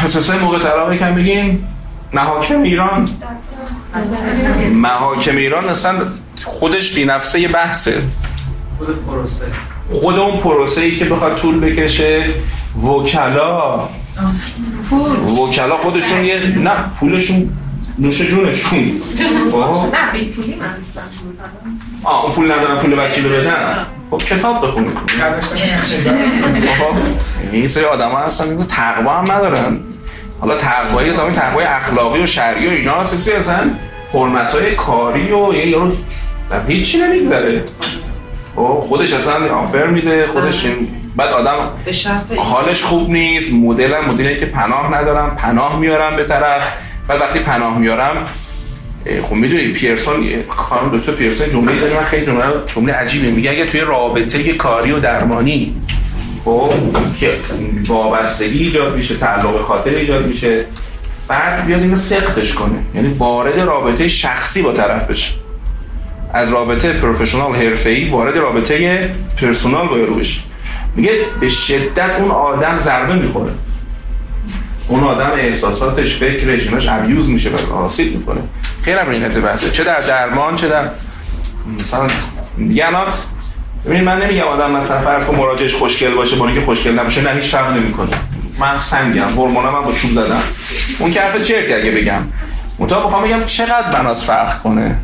استرس 0.04 0.30
موقع 0.30 0.58
طلاق 0.58 0.92
یکم 0.92 1.14
بگیم. 1.14 1.68
محاکم 2.12 2.62
ایران. 2.62 3.08
محاکم 4.72 5.36
ایران 5.36 5.68
اصلا 5.68 5.94
خودش 6.44 6.92
فی 6.92 7.04
نفسه 7.04 7.40
یه 7.40 7.48
بحثه. 7.48 8.02
خود 8.78 9.06
پروسه 9.06 9.46
خود 9.92 10.18
اون 10.18 10.40
پروسه 10.40 10.80
ای 10.80 10.96
که 10.96 11.04
بخواد 11.04 11.36
طول 11.36 11.60
بکشه. 11.60 12.24
وکلا. 12.82 13.88
پول 14.90 15.16
وکلا 15.38 15.76
خودشون 15.76 16.24
یه 16.24 16.46
نه 16.58 16.74
پولشون 17.00 17.58
نوش 17.98 18.22
جونشون. 18.22 19.00
آه 22.04 22.22
اون 22.24 22.32
پول 22.32 22.52
ندارن 22.52 22.76
پول 22.76 22.98
وکیل 22.98 23.24
رو 23.32 23.40
بدن. 23.40 23.86
خب 24.10 24.18
کتاب 24.18 24.66
بخونید 24.66 24.92
خب 26.78 26.94
یعنی 27.44 27.58
این 27.58 27.68
سری 27.68 27.84
آدم 27.84 28.08
ها 28.10 28.18
هستن 28.22 28.44
اینو 28.50 28.64
تقوا 28.64 29.12
هم 29.18 29.32
ندارن. 29.32 29.78
حالا 30.40 30.56
تقوایی 30.56 31.14
زمین 31.14 31.32
تقوای 31.32 31.64
اخلاقی 31.64 32.22
و 32.22 32.26
شرعی 32.26 32.66
و 32.66 32.70
اینا 32.70 32.92
اساسی 32.94 33.32
اصلا 33.32 33.70
حرمت 34.14 34.54
های 34.54 34.74
کاری 34.74 35.32
و 35.32 35.54
یه 35.54 35.66
یارو 35.66 35.92
هیچی 36.68 36.98
نمیگذره. 36.98 37.64
خب 38.56 38.80
خودش 38.88 39.12
اصلا 39.12 39.54
آفر 39.54 39.86
میده 39.86 40.26
خودش 40.26 40.64
این- 40.66 40.88
بعد 41.16 41.32
آدم 41.32 41.54
حالش 42.38 42.82
خوب 42.82 43.10
نیست 43.10 43.54
مدل 43.54 43.94
هم 43.94 44.10
مدلی 44.10 44.36
که 44.36 44.46
پناه 44.46 44.94
ندارم 44.94 45.36
پناه 45.36 45.78
میارم 45.78 46.16
به 46.16 46.24
طرف. 46.24 46.72
بعد 47.08 47.20
وقتی 47.20 47.38
پناه 47.38 47.78
میارم 47.78 48.16
خب 49.22 49.34
می‌دونی 49.34 49.68
پیرسون 49.68 50.26
خانم 50.48 50.98
دکتر 50.98 51.12
پیرسون 51.12 51.50
جمله 51.50 51.80
داره 51.80 51.96
من 51.96 52.04
خیلی 52.04 52.26
جمله 52.26 52.44
جمله 52.74 52.92
عجیبه 52.92 53.30
میگه. 53.30 53.50
اگه 53.50 53.66
توی 53.66 53.80
رابطه 53.80 54.52
کاری 54.52 54.92
و 54.92 55.00
درمانی 55.00 55.74
خب 56.44 56.72
که 57.20 57.32
وابستگی 57.86 58.64
ایجاد 58.64 58.96
میشه 58.96 59.16
تعلق 59.16 59.62
خاطر 59.62 59.90
ایجاد 59.90 60.26
میشه 60.26 60.64
فرد 61.28 61.66
بیاد 61.66 61.80
اینو 61.80 61.96
سختش 61.96 62.54
کنه. 62.54 62.78
یعنی 62.94 63.14
وارد 63.14 63.58
رابطه 63.58 64.08
شخصی 64.08 64.62
با 64.62 64.72
طرف 64.72 65.10
بشه. 65.10 65.32
از 66.32 66.52
رابطه 66.52 66.92
پروفشنال 66.92 67.56
حرفه‌ای 67.56 68.08
وارد 68.08 68.36
رابطه 68.36 69.10
پرسونال 69.40 69.88
با 69.88 69.98
یارو 69.98 70.14
بشه. 70.14 70.40
میگه 70.96 71.10
به 71.40 71.48
شدت 71.48 72.10
اون 72.18 72.30
آدم 72.30 72.80
ضربه 72.84 73.14
می‌خوره. 73.14 73.52
اون 74.88 75.04
آدم 75.04 75.30
احساساتش 75.36 76.16
فکرش 76.16 76.66
ایناش 76.66 76.88
ابیوز 76.88 77.30
میشه 77.30 77.50
و 77.50 77.74
آسیب 77.74 78.16
می‌کنه 78.16 78.40
خیلی 78.84 78.98
هم 78.98 79.06
روی 79.06 79.16
این 79.16 79.28
بحثه. 79.28 79.70
چه 79.70 79.84
در 79.84 80.00
درمان 80.00 80.56
چه 80.56 80.68
در 80.68 80.90
مثلا 81.78 82.06
دیگه 82.56 82.86
الان 82.86 83.06
ببینید 83.84 84.04
من 84.04 84.22
نمیگم 84.22 84.42
آدم 84.42 84.70
مثلا 84.70 85.00
فرض 85.00 85.24
کن 85.24 85.34
مراجعش 85.34 85.74
خوشگل 85.74 86.14
باشه 86.14 86.36
با 86.36 86.46
اینکه 86.46 86.60
خوشگل 86.60 86.98
نباشه 86.98 87.22
نه 87.22 87.30
هیچ 87.30 87.50
فرق 87.50 87.72
نمی‌کنه. 87.76 88.10
من 88.58 88.78
سنگم 88.78 89.28
هورمونا 89.28 89.70
من 89.70 89.82
با 89.82 89.92
چوب 89.92 90.10
زدم. 90.10 90.42
اون 90.98 91.10
که 91.10 91.20
حرف 91.20 91.42
چرت 91.42 91.72
اگه 91.72 91.90
بگم. 91.90 92.20
منتها 92.78 93.06
بخوام 93.06 93.24
بگم 93.24 93.44
چقدر 93.44 93.90
بناس 93.92 94.26
فرق 94.26 94.62
کنه. 94.62 94.98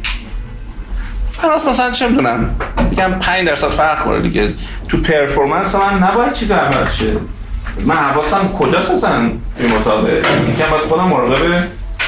بناس 1.43 1.67
مثلا 1.67 1.91
چه 1.91 2.09
می‌دونم 2.09 2.51
بگم 2.93 3.19
5 3.21 3.47
درصد 3.47 3.69
فرق 3.69 4.05
کنه 4.05 4.21
دیگه. 4.21 4.53
تو 4.89 4.97
پرفورمنس 4.97 5.75
من 5.75 6.09
نباید 6.09 6.33
چیز 6.33 6.51
عمل 6.51 6.89
شه 6.91 7.13
من 7.85 7.97
حواسم 7.97 8.49
کجاست 8.59 8.91
اصلا 8.91 9.31
این 9.59 9.73
مطابق؟ 9.79 10.27
اینکه 10.47 10.65
باید 10.65 10.83
خودم 10.83 11.05
مراقب 11.05 11.65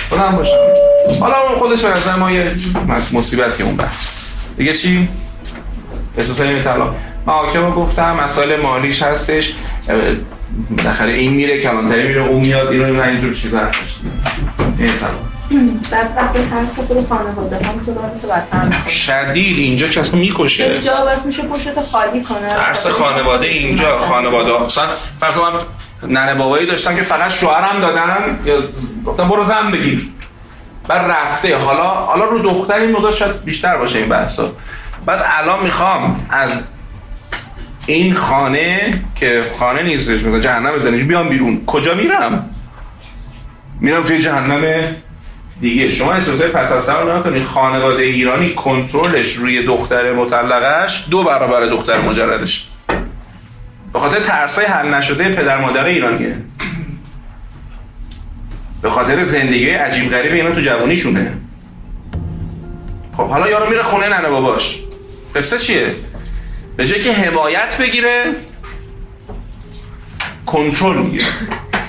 خودم 0.08 0.36
باشم. 0.36 0.89
حالا 1.20 1.36
اون 1.40 1.58
خودش 1.58 1.80
به 1.80 1.88
نظر 1.90 2.16
ما 2.16 2.30
یه 2.30 2.50
مس- 2.88 3.14
مصیبتی 3.14 3.62
اون 3.62 3.76
بحث. 3.76 4.08
دیگه 4.56 4.72
چی؟ 4.74 5.08
احساس 6.18 6.40
این 6.40 6.62
طلاق 6.62 6.96
محاکم 7.26 7.64
رو 7.64 7.72
گفتم 7.72 8.16
مسائل 8.16 8.60
مالیش 8.60 9.02
هستش. 9.02 9.54
بالاخره 10.70 11.12
این 11.12 11.32
میره 11.32 11.60
کلانتری 11.62 12.08
میره 12.08 12.22
اون 12.22 12.40
میاد 12.40 12.68
اینو 12.68 12.92
نه 12.92 13.02
اینجور 13.08 13.34
چیزا 13.34 13.58
هستش. 13.58 13.96
این 14.78 14.88
طلاق 14.88 15.30
بعض 15.90 16.12
وقت 16.16 16.50
ترس 16.50 16.80
خود 16.80 17.06
خانواده 17.08 17.56
هم 17.56 17.80
تو 17.84 17.92
بدتر 18.28 18.64
می‌کنه 18.64 18.88
شدید 18.88 19.58
اینجا 19.58 19.88
که 19.88 20.00
اصلا 20.00 20.20
می‌کشه. 20.20 20.64
خیلی 20.64 20.80
جا 20.80 21.04
بس 21.04 21.26
میشه 21.26 21.42
پشت 21.42 21.80
خالی 21.92 22.22
کنه. 22.22 22.48
ترس 22.48 22.86
خانواده 22.86 23.46
اینجا 23.46 23.98
خانواده. 23.98 24.60
مثلا 24.66 24.86
فرض 25.20 25.38
من 25.38 25.52
ننه 26.10 26.34
بابایی 26.34 26.66
داشتم 26.66 26.96
که 26.96 27.02
فقط 27.02 27.30
شوهرم 27.30 27.80
دادن 27.80 28.38
یا 28.44 28.54
گفتم 29.06 29.28
برو 29.28 29.44
زن 29.44 29.70
بگیر. 29.70 30.08
بعد 30.90 31.10
رفته. 31.10 31.56
حالا 31.56 31.88
حالا 31.88 32.24
رو 32.24 32.38
دختر 32.38 32.74
این 32.74 32.92
مقدار 32.92 33.12
شاید 33.12 33.44
بیشتر 33.44 33.76
باشه 33.76 33.98
این 33.98 34.08
بحثا. 34.08 34.52
بعد 35.06 35.24
الان 35.24 35.62
می‌خوام 35.62 36.26
از 36.30 36.66
این 37.86 38.14
خانه 38.14 39.00
که 39.14 39.44
خانه 39.58 39.82
نیستش 39.82 40.20
مثلا 40.20 40.38
جهنم 40.38 40.78
زندگی 40.78 41.02
بیام 41.02 41.28
بیرون. 41.28 41.62
کجا 41.66 41.94
میرم؟ 41.94 42.50
میرم 43.80 44.04
توی 44.04 44.18
جهنم 44.18 44.60
دیگه. 45.60 45.92
شما 45.92 46.12
احساسای 46.12 46.48
پس 46.48 46.72
از 46.72 46.86
تمام 46.86 47.10
نکنید. 47.10 47.44
خانواده 47.44 48.02
ایرانی 48.02 48.50
کنترلش 48.54 49.32
روی 49.32 49.62
دختر 49.62 50.12
مطلقش 50.12 51.04
دو 51.10 51.24
برابر 51.24 51.66
دختر 51.66 52.00
مجردش. 52.00 52.68
به 53.92 53.98
خاطر 53.98 54.20
ترسای 54.20 54.66
حل 54.66 54.94
نشده 54.94 55.28
پدر 55.28 55.60
مادر 55.60 55.84
ایرانیه. 55.84 56.36
به 58.82 58.90
خاطر 58.90 59.24
زندگی 59.24 59.70
عجیب 59.70 60.10
غریب 60.10 60.32
اینا 60.32 60.50
تو 60.50 60.60
جوانیشونه 60.60 61.32
خب 63.16 63.28
حالا 63.28 63.48
یارو 63.48 63.70
میره 63.70 63.82
خونه 63.82 64.08
ننه 64.08 64.28
باباش. 64.28 64.78
قصه 65.36 65.58
چیه؟ 65.58 65.94
به 66.76 66.86
جای 66.86 67.00
که 67.00 67.12
حمایت 67.12 67.78
بگیره 67.80 68.24
کنترل 70.46 70.98
می‌گیره. 70.98 71.24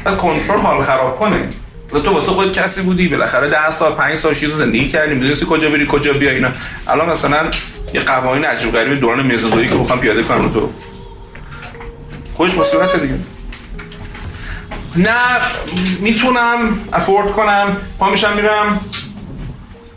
و 0.06 0.16
کنترل 0.16 0.60
حال 0.60 0.84
خراب 0.84 1.20
کنه. 1.20 1.50
حالا 1.92 2.04
تو 2.04 2.12
واسه 2.12 2.32
خودت 2.32 2.54
کسی 2.54 2.82
بودی 2.82 3.08
بالاخره 3.08 3.50
10 3.50 3.70
سال 3.70 3.96
5 3.96 4.16
سال 4.16 4.34
6 4.34 4.40
سال 4.40 4.50
زندگی 4.50 4.90
کردی 4.90 5.16
می‌دونستی 5.16 5.46
کجا 5.50 5.70
بری 5.70 5.88
کجا 5.90 6.14
بیا 6.14 6.32
اینا. 6.32 6.50
الان 6.88 7.10
مثلا 7.10 7.52
یه 7.94 8.02
قوانین 8.02 8.46
عجیب 8.46 8.72
غریب 8.72 9.00
دوران 9.00 9.34
مزوزویی 9.34 9.70
که 9.70 9.76
بخوام 9.76 10.00
پیاده 10.00 10.24
کنم 10.24 10.54
تو. 10.54 10.70
خودش 12.34 12.58
مصیبت 12.58 13.02
دیگه. 13.02 13.14
نه 14.96 15.18
می‌تونم 16.00 16.80
افورد 16.94 17.32
کنم 17.32 17.78
پا 18.00 18.10
میشم 18.10 18.34
میرم. 18.36 18.80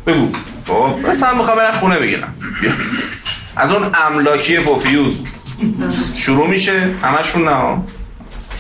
بگو. 0.07 0.29
خب. 0.67 1.09
مثلا 1.09 1.35
می‌خوام 1.35 1.57
برم 1.57 1.73
خونه 1.73 1.99
بگیرم. 1.99 2.35
بیا. 2.61 2.71
از 3.57 3.73
اون 3.73 3.91
املاکی 3.95 4.59
پوفیوز. 4.59 5.25
شروع 6.17 6.47
میشه. 6.49 6.91
همشون 7.03 7.49
نه 7.49 7.79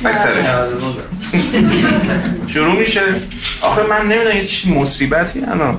اکثرش. 0.04 0.46
شروع 2.46 2.78
میشه. 2.78 3.00
آخه 3.60 3.82
من 3.82 4.08
نمی‌دونم 4.08 4.36
یه 4.36 4.44
چی 4.44 4.74
مصیبتی 4.74 5.40
انا. 5.40 5.78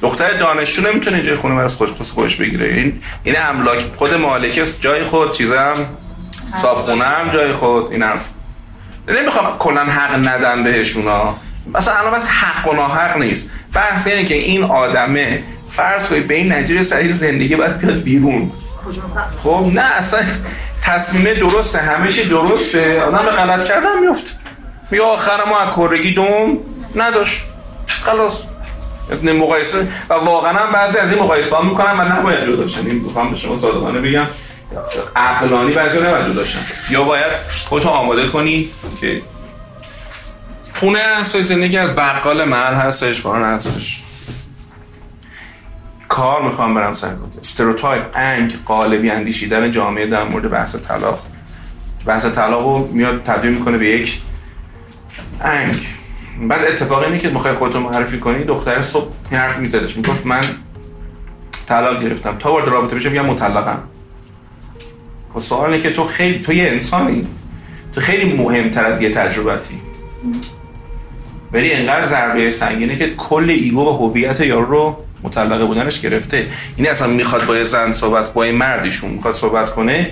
دختر 0.00 0.38
دانشجو 0.38 0.82
نمی‌تونه 0.82 1.16
اینجای 1.16 1.34
خونه 1.34 1.54
براش 1.54 1.74
خوش 1.74 1.90
خوش 1.90 2.10
خوش 2.10 2.36
بگیره. 2.36 2.66
این 2.66 3.02
این 3.24 3.34
املاک 3.40 3.84
خود 3.96 4.14
مالک 4.14 4.66
جای 4.80 5.02
خود 5.02 5.32
چیزم 5.32 5.74
صابخونه 6.62 7.04
هم 7.04 7.28
جای 7.28 7.52
خود 7.52 7.92
این 7.92 8.02
حرف. 8.02 8.28
نمی‌خوام 9.08 9.58
کلا 9.58 9.84
حق 9.84 10.28
ندم 10.28 10.64
بهشونا 10.64 11.34
مثلا 11.74 11.94
الان 11.94 12.12
بس 12.12 12.28
حق 12.28 12.68
و 12.68 12.72
ناحق 12.72 13.16
نیست. 13.16 13.50
بحث 13.74 14.06
اینه 14.06 14.24
که 14.24 14.34
این 14.34 14.64
آدمه 14.64 15.42
فرض 15.70 16.08
کنید 16.08 16.26
به 16.26 16.34
این 16.34 16.52
نتیجه 16.52 16.82
سریع 16.82 17.12
زندگی 17.12 17.56
باید 17.56 17.78
بیاد 17.78 18.02
بیرون. 18.02 18.52
خب 19.42 19.66
نه 19.74 19.80
اصلا 19.80 20.20
تصمیمه 20.82 21.34
درسته 21.34 21.78
همه 21.78 22.08
چی 22.08 22.24
درسته. 22.24 23.02
آدم 23.02 23.24
به 23.24 23.30
غلط 23.30 23.64
کردن 23.64 23.98
میفت 23.98 24.38
میگه 24.90 25.04
آخر 25.04 25.44
ما 25.48 25.58
از 25.58 25.74
کرگی 25.76 26.14
دوم 26.14 26.58
نداشت. 26.96 27.42
خلاص. 27.86 28.42
مقایسه. 29.22 29.88
و 30.08 30.14
واقعا 30.14 30.66
بعضی 30.66 30.98
از 30.98 31.10
این 31.10 31.22
مقایسه 31.22 31.56
ها 31.56 31.62
می‌کنن 31.62 32.00
و 32.00 32.18
نباید 32.18 32.44
جدا 32.44 32.66
این 32.86 33.04
بخوام 33.04 33.30
به 33.30 33.36
شما 33.36 33.58
صادقانه 33.58 34.00
بگم. 34.00 34.26
عقلانی 35.16 35.72
بعضی 35.72 35.98
نباید 35.98 36.34
داشتن 36.34 36.60
یا 36.90 37.04
باید 37.04 37.32
خودتو 37.64 37.88
آماده 37.88 38.28
کنی 38.28 38.70
که 39.00 39.22
خونه 40.74 40.98
هستش 40.98 41.40
زندگی 41.40 41.78
از 41.78 41.96
بقال 41.96 42.44
محل 42.44 42.74
هستش 42.74 43.20
بارن 43.20 43.54
هستش. 43.54 44.02
کار 46.08 46.42
می‌خوام 46.42 46.74
برم 46.74 46.92
سر 46.92 47.14
stereotype 47.38 48.04
انگ 48.14 48.64
قالبی 48.64 49.10
اندیشیدن 49.10 49.70
جامعه 49.70 50.06
در 50.06 50.24
مورد 50.24 50.50
بحث 50.50 50.76
طلاق. 50.76 51.20
بحث 52.06 52.26
طلاق 52.26 52.62
رو 52.62 52.88
میاد 52.92 53.22
تبدیل 53.22 53.50
می‌کنه 53.50 53.78
به 53.78 53.86
یک 53.86 54.20
انگ. 55.40 55.86
بعد 56.48 56.64
اتفاقی 56.64 57.04
اینه 57.04 57.18
که 57.18 57.28
می‌خوای 57.28 57.54
خودتو 57.54 57.80
معرفی 57.80 58.18
کنی 58.18 58.44
دختر 58.44 58.82
صبح 58.82 59.12
حرف 59.30 59.58
میزدش. 59.58 59.96
می‌گفت 59.96 60.26
من 60.26 60.44
طلاق 61.66 62.02
گرفتم. 62.02 62.38
تا 62.38 62.52
وارد 62.52 62.68
رابطه 62.68 62.96
بشم 62.96 63.10
میگم 63.10 63.26
مطلقم. 63.26 63.78
سوال 65.40 65.70
اینه 65.70 65.82
که 65.82 65.90
تو 65.90 66.04
خیلی 66.04 66.38
تو 66.38 66.52
یه 66.52 66.68
انسانی. 66.68 67.26
تو 67.94 68.00
خیلی 68.00 68.32
مهمتر 68.32 68.84
از 68.84 69.02
یه 69.02 69.10
تجربتی. 69.10 69.74
ولی 71.52 71.72
انقدر 71.72 72.06
ضربه 72.06 72.50
سنگینه 72.50 72.96
که 72.96 73.14
کل 73.14 73.50
ایگو 73.50 73.88
و 73.88 73.92
هویت 73.92 74.40
یارو 74.40 74.70
رو 74.70 74.96
مطلقه 75.22 75.64
بودنش 75.64 76.00
گرفته. 76.00 76.46
این 76.76 76.90
اصلا 76.90 77.08
می‌خواد 77.08 77.46
با 77.46 77.56
یه 77.56 77.64
زن 77.64 77.92
صحبت 77.92 78.32
با 78.32 78.46
یه 78.46 78.52
مردیشون 78.52 79.10
می‌خواد 79.10 79.34
صحبت 79.34 79.70
کنه. 79.70 80.10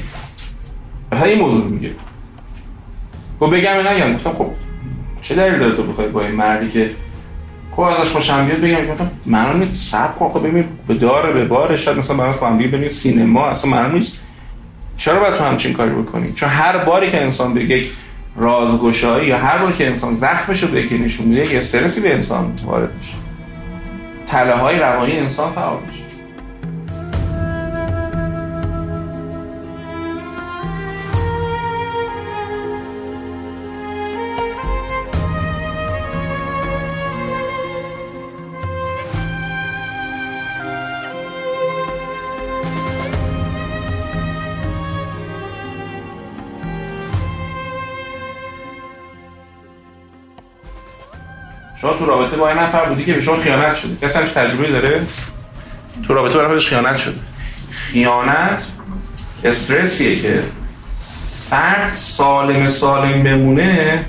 مثلا 1.12 1.26
این 1.26 1.38
موضوع 1.38 1.64
میگه. 1.64 1.90
گفت 3.40 3.52
بگم 3.52 3.62
یا 3.62 3.92
نگم؟ 3.92 4.14
گفتم 4.14 4.32
خب 4.32 4.50
چه 5.22 5.34
دلیل 5.34 5.58
داره 5.58 5.76
تو 5.76 5.82
بخوای 5.82 6.08
با 6.08 6.20
این 6.20 6.34
مردی 6.34 6.70
که 6.70 6.90
خب 7.76 7.80
ازش 7.80 8.10
خوشم 8.10 8.46
بیاد 8.46 8.60
بگم؟ 8.60 8.92
گفتم 8.92 9.10
معلوم 9.26 9.60
نیست. 9.60 9.90
صبر 9.90 10.12
کن. 10.12 10.28
خب 10.28 10.48
ببین 10.48 10.64
به 10.88 10.94
داره 10.94 11.32
به 11.32 11.44
باره. 11.44 11.76
شاید 11.76 11.98
مثلا 11.98 12.16
برای 12.16 12.38
با 12.40 12.46
هم 12.46 12.88
سینما 12.88 13.46
اصلا 13.46 13.70
معلوم 13.70 13.94
نیست. 13.94 14.19
چرا 15.00 15.20
باید 15.20 15.34
تو 15.34 15.44
همچین 15.44 15.72
کاری 15.72 15.90
بکنی؟ 15.90 16.32
چون 16.32 16.48
هر 16.48 16.78
باری 16.78 17.10
که 17.10 17.22
انسان 17.22 17.54
به 17.54 17.64
یک 17.64 17.90
رازگشایی 18.36 19.28
یا 19.28 19.38
هر 19.38 19.58
باری 19.58 19.72
که 19.72 19.86
انسان 19.86 20.14
زخمش 20.14 20.62
رو 20.62 20.68
به 20.68 20.80
یکی 20.80 20.98
نشون 20.98 21.26
میده 21.26 21.52
یه 21.52 21.58
استرسی 21.58 22.00
به 22.00 22.14
انسان 22.14 22.52
وارد 22.64 22.94
میشه. 22.98 23.14
تله 24.28 24.52
های 24.52 24.78
روانی 24.78 25.18
انسان 25.18 25.52
فعال 25.52 25.78
میشه. 25.88 25.99
شما 51.80 51.92
تو 51.92 52.06
رابطه 52.06 52.36
با 52.36 52.50
یه 52.50 52.62
نفر 52.62 52.84
بودی 52.84 53.04
که 53.04 53.12
به 53.12 53.20
شما 53.20 53.36
خیانت 53.36 53.76
شده. 53.76 53.96
کسی 54.06 54.18
همش 54.18 54.30
تجربه 54.30 54.70
داره؟ 54.70 55.00
تو 56.06 56.14
رابطه 56.14 56.38
با 56.38 56.44
نفرش 56.44 56.66
خیانت 56.66 56.96
شده. 56.96 57.18
خیانت 57.70 58.62
استرسیه 59.44 60.16
که 60.16 60.42
فرد 61.50 61.92
سالم 61.92 62.66
سالم 62.66 63.22
بمونه 63.22 64.04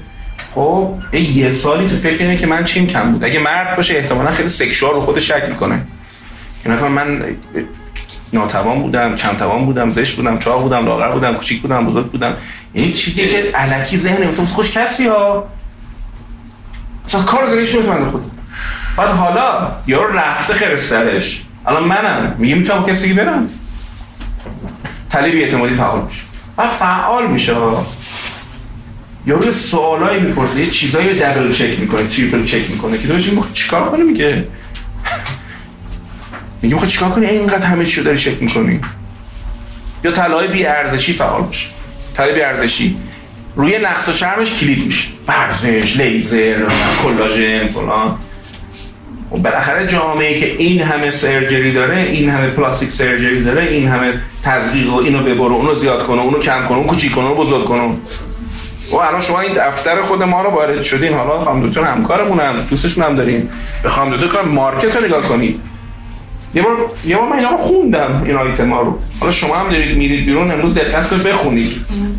خب 0.56 0.94
یه 1.14 1.38
یه 1.38 1.52
سالی 1.52 1.90
تو 1.90 1.96
فکر 1.96 2.24
اینه 2.24 2.38
که 2.38 2.48
من 2.48 2.64
چیم 2.64 2.88
کم 2.88 3.12
بود. 3.12 3.24
اگه 3.24 3.40
مرد 3.40 3.76
باشه 3.76 3.94
احتمالا 3.94 4.32
خیلی 4.32 4.50
سکشوال 4.50 4.94
رو 4.94 5.02
خودش 5.02 5.28
شک 5.28 5.44
می‌کنه. 5.50 5.82
که 6.64 6.70
نکنه 6.70 6.90
من 6.90 7.26
ناتوان 8.34 8.82
بودم 8.82 9.16
کم 9.16 9.34
توان 9.34 9.66
بودم 9.66 9.92
زشت 9.92 10.16
بودم 10.16 10.40
چاق 10.40 10.62
بودم 10.62 10.86
لاغر 10.86 11.12
بودم 11.12 11.34
کوچیک 11.34 11.62
بودم 11.62 11.86
بزرگ 11.86 12.06
بودم. 12.06 12.34
یعنی 12.74 12.94
چیزی 12.94 13.28
که 13.28 13.52
الکی 13.54 13.98
ذهن 13.98 14.24
انسان 14.24 14.46
خوش 14.46 14.78
کسی 14.78 15.08
ها. 15.08 15.48
اصلا 17.12 17.24
کار 17.24 17.50
زنیش 17.50 17.76
می‌تونه 17.76 18.06
خود 18.06 18.32
بعد 18.98 19.10
حالا 19.10 19.72
یارو 19.88 20.18
رفته 20.18 20.54
خیر 20.54 20.78
سرش. 20.78 21.42
الان 21.66 21.84
منم. 21.84 22.36
میگه 22.40 22.56
می‌تونم 22.56 22.86
کسی 22.86 23.08
دیگه 23.08 23.24
برم. 23.24 23.50
طلیب 25.10 25.36
اعتمادی 25.36 25.76
فعال 25.76 26.02
میشه. 26.06 26.22
بعد 26.58 26.70
فعال 26.70 27.28
میشه 27.28 27.56
یارو 29.26 29.52
سوالایی 29.52 30.22
می‌پرسه 30.22 30.60
یه 30.60 30.70
چیزایی 30.70 31.10
رو 31.10 31.26
دبل 31.26 31.54
چک 31.54 31.80
می‌کنه 31.80 32.08
تریپل 32.08 32.46
چک 32.46 32.70
می‌کنه 32.70 32.98
که 32.98 33.08
دوش 33.08 33.28
میگه 33.28 33.42
چیکار 33.54 33.86
کنی 33.92 34.04
میگه؟ 34.04 34.48
میگه 36.62 36.74
می‌خوای 36.74 36.92
چیکار 36.92 37.10
کنی؟ 37.10 37.26
اینقدر 37.26 37.66
همه 37.66 37.86
چی 37.86 37.98
رو 37.98 38.04
داری 38.04 38.18
چک 38.18 38.42
می‌کنی؟ 38.42 38.80
یا 40.04 40.12
تله‌ی 40.12 40.48
بی 40.48 40.66
ارزشی 40.66 41.14
فعال 41.14 41.44
میشه. 41.48 41.68
تله‌ی 42.18 42.34
بی 42.34 42.42
ارزشی 42.42 42.98
روی 43.56 43.80
نقص 43.80 44.10
و 44.10 44.14
شرمش 44.14 44.60
کلید 44.60 44.86
میشه. 44.86 45.08
ورزش 45.32 46.00
لیزر 46.00 46.56
کلاژن 47.04 47.68
فلان. 47.68 48.18
و 49.32 49.38
بالاخره 49.38 49.88
جامعه 49.88 50.40
که 50.40 50.56
این 50.58 50.82
همه 50.82 51.12
surgery 51.12 51.74
داره 51.74 51.98
این 51.98 52.30
همه 52.30 52.48
plastic 52.48 52.90
surgery 52.90 53.44
داره 53.44 53.64
این 53.64 53.88
همه 53.88 54.14
تزریق 54.44 54.94
و 54.94 54.98
اینو 54.98 55.24
ببره 55.24 55.54
اونو 55.54 55.76
زیاد 55.76 56.04
کنه 56.04 56.22
اونو 56.22 56.40
کم 56.40 56.66
کنه 56.68 56.78
اون 56.78 56.88
کوچیک 56.88 57.12
کنه 57.12 57.26
اونو 57.26 57.36
بزرگ 57.36 57.66
کنه. 57.66 57.82
و 58.92 58.96
الان 58.96 59.22
شما 59.22 59.40
این 59.40 59.54
دفتر 59.54 60.02
خود 60.02 60.24
ما 60.24 60.42
رو 60.42 60.50
وارد 60.50 60.82
شدین. 60.82 61.14
حالا 61.14 61.40
خانم 61.40 61.68
دکتر 61.68 61.84
همکارمونم 61.84 62.68
دوستشون 62.70 63.04
هم 63.04 63.16
داریم. 63.16 63.50
به 63.84 63.90
خانم 63.90 64.18
دکتر 64.18 64.42
مارکت 64.42 64.98
نگاه 64.98 65.22
کنید. 65.22 65.62
یه 66.56 66.62
بار 66.62 66.78
یه 67.06 67.18
بار 67.18 67.30
من 67.30 67.36
اینا 67.36 67.50
رو 67.50 67.58
خوندم 67.58 68.24
این 68.26 68.38
آیتم 68.38 68.66
ما 68.66 68.82
رو. 68.82 69.00
حالا 69.20 69.32
شما 69.32 69.56
هم 69.58 69.70
دارید 69.70 69.98
میرید 69.98 70.26
بیرون 70.26 70.52
امروز 70.52 70.76
دقت 70.76 71.10
کنید 71.10 71.24
بخونید. 71.24 71.72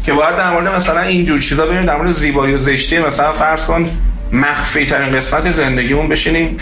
که 0.07 0.13
باید 0.13 0.37
در 0.37 0.51
مورد 0.51 0.75
مثلا 0.75 1.01
این 1.01 1.25
جور 1.25 1.39
چیزا 1.39 1.67
ببینید 1.67 1.87
در 1.87 1.97
مورد 1.97 2.13
زیبایی 2.13 2.55
و 2.55 2.57
زشتی 2.57 2.99
مثلا 2.99 3.33
فرض 3.33 3.67
کن 3.67 3.91
مخفی 4.33 4.87
ترین 4.87 5.13
قسمت 5.13 5.53
زندگیمون 5.53 6.09
بشینیم 6.09 6.57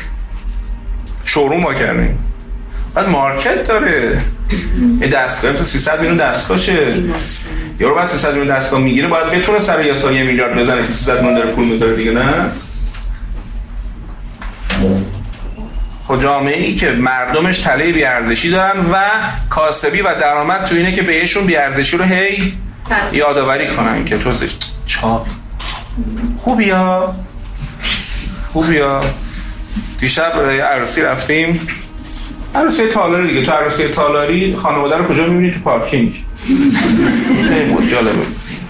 شوروم 1.25 1.63
با 1.63 1.75
کردیم. 1.75 2.19
بعد 2.95 3.09
مارکت 3.09 3.69
داره. 3.69 4.21
یه 5.01 5.09
دستگاه 5.09 5.53
مثل 5.53 5.65
300 5.65 6.01
میلیون 6.01 6.17
دستگاهشه. 6.17 6.95
یارو 7.81 7.95
بعد 7.95 8.07
300 8.07 8.29
میلیون 8.35 8.57
دستگاه 8.57 8.81
می‌گیره 8.81 9.09
باید 9.09 9.27
بتونه 9.31 9.59
سر 9.59 9.85
یه 9.85 9.95
سال 9.95 10.15
یه 10.15 10.23
میلیارد 10.23 10.59
بزنه 10.59 10.87
که 10.87 10.93
300 10.93 11.17
میلیون 11.17 11.35
داره 11.35 11.51
پول 11.51 11.65
می‌ذاره 11.65 11.97
دیگه 11.97 12.11
نه؟ 12.11 12.51
خب 16.11 16.19
جامعه 16.19 16.67
ای 16.67 16.75
که 16.75 16.91
مردمش 16.91 17.59
تله 17.59 17.93
بیارزشی 17.93 18.51
دارن 18.51 18.81
و 18.93 19.03
کاسبی 19.51 20.03
و 20.03 20.15
درآمد 20.15 20.65
تو 20.65 20.75
اینه 20.75 20.93
که 20.93 21.03
بهشون 21.03 21.47
بیارزشی 21.47 21.97
رو 21.97 22.05
هی 22.05 22.53
یادآوری 23.13 23.69
کنن 23.69 24.05
که 24.05 24.19
تو 24.19 24.33
چاپ. 24.87 25.27
خوبی 26.37 26.71
ها 26.71 27.15
خوبی 28.53 28.79
ها 28.79 29.05
دیشب 30.01 30.33
عروسی 30.73 31.03
رفتیم. 31.03 31.61
عروسی 32.55 32.87
تالاری 32.87 33.29
دیگه. 33.29 33.47
تو 33.47 33.53
عروسی 33.53 33.89
تالاری 33.89 34.57
خانواده 34.57 34.97
رو 34.97 35.05
کجا 35.05 35.27
می‌بینی؟ 35.27 35.53
تو 35.53 35.61
پارکینگ. 35.61 36.15
خیلی 37.49 37.91
جالبه 37.91 38.27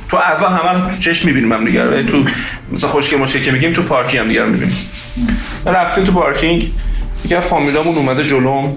تو 0.09 0.16
اعضا 0.16 0.48
همه 0.48 0.90
تو 0.90 0.98
چشم 0.98 1.29
می‌بینیم 1.29 1.53
هم 1.53 1.64
دیگه. 1.64 2.03
تو 2.03 2.24
مثلا 2.72 2.90
خوشگل 2.90 3.18
ماشه 3.18 3.40
که 3.40 3.50
میگیم 3.50 3.72
تو 3.72 3.83
پارکینگ 3.83 4.20
هم 4.20 4.29
دیگه 4.29 4.44
می‌بینیم. 4.44 4.76
رفتیم 5.66 6.05
تو 6.05 6.12
پارکینگ. 6.12 6.70
از 7.37 7.45
فامیلامون 7.45 7.97
اومده 7.97 8.25
جلوم 8.25 8.77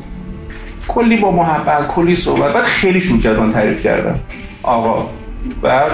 کلی 0.88 1.18
با 1.18 1.32
محبت 1.32 1.88
کلی 1.88 2.16
صحبت. 2.16 2.54
بعد 2.54 2.64
خیلی 2.64 3.02
شروع 3.02 3.22
کرد 3.22 3.40
من 3.40 3.52
تعریف 3.52 3.84
کردم 3.84 4.20
آقا 4.64 5.10
بعد 5.62 5.92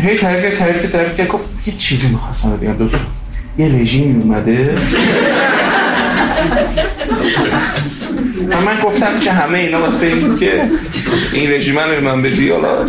هی 0.00 0.18
تعریف 0.18 0.42
کرد 0.42 0.54
تعریف 0.58 0.82
کرد 0.82 0.90
تعریف 0.90 1.16
کرد. 1.16 1.28
گفت 1.28 1.50
یه 1.66 1.72
چیزی 1.72 2.08
می‌خواستم 2.08 2.56
بگم 2.56 2.72
دو 2.72 2.88
یه 3.58 3.74
رژیم 3.74 4.20
اومده. 4.20 4.74
من 8.66 8.80
گفتم 8.84 9.14
که 9.16 9.32
همه 9.32 9.58
اینا 9.58 9.80
واسه 9.80 10.06
این 10.06 10.38
که 10.38 10.70
این 11.32 11.50
رژیم 11.50 11.78
رو 11.78 12.04
من 12.04 12.22
بدی. 12.22 12.50
حالا 12.50 12.86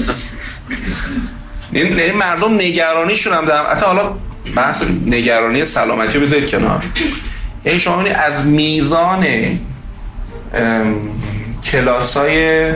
این 1.72 2.15
مردم 2.18 2.56
نگرانیشون 2.56 3.34
هم 3.34 3.46
دارم 3.46 3.65
حتی 3.72 3.86
حالا 3.86 4.12
بحث 4.56 4.84
نگرانی 5.06 5.65
سلامتی 5.65 6.20
بذارید 6.20 6.48
کنار. 6.48 6.84
یعنی 7.65 7.80
شما 7.80 8.01
از 8.01 8.45
میزان 8.45 9.25
کلاس 11.63 12.17
های 12.17 12.73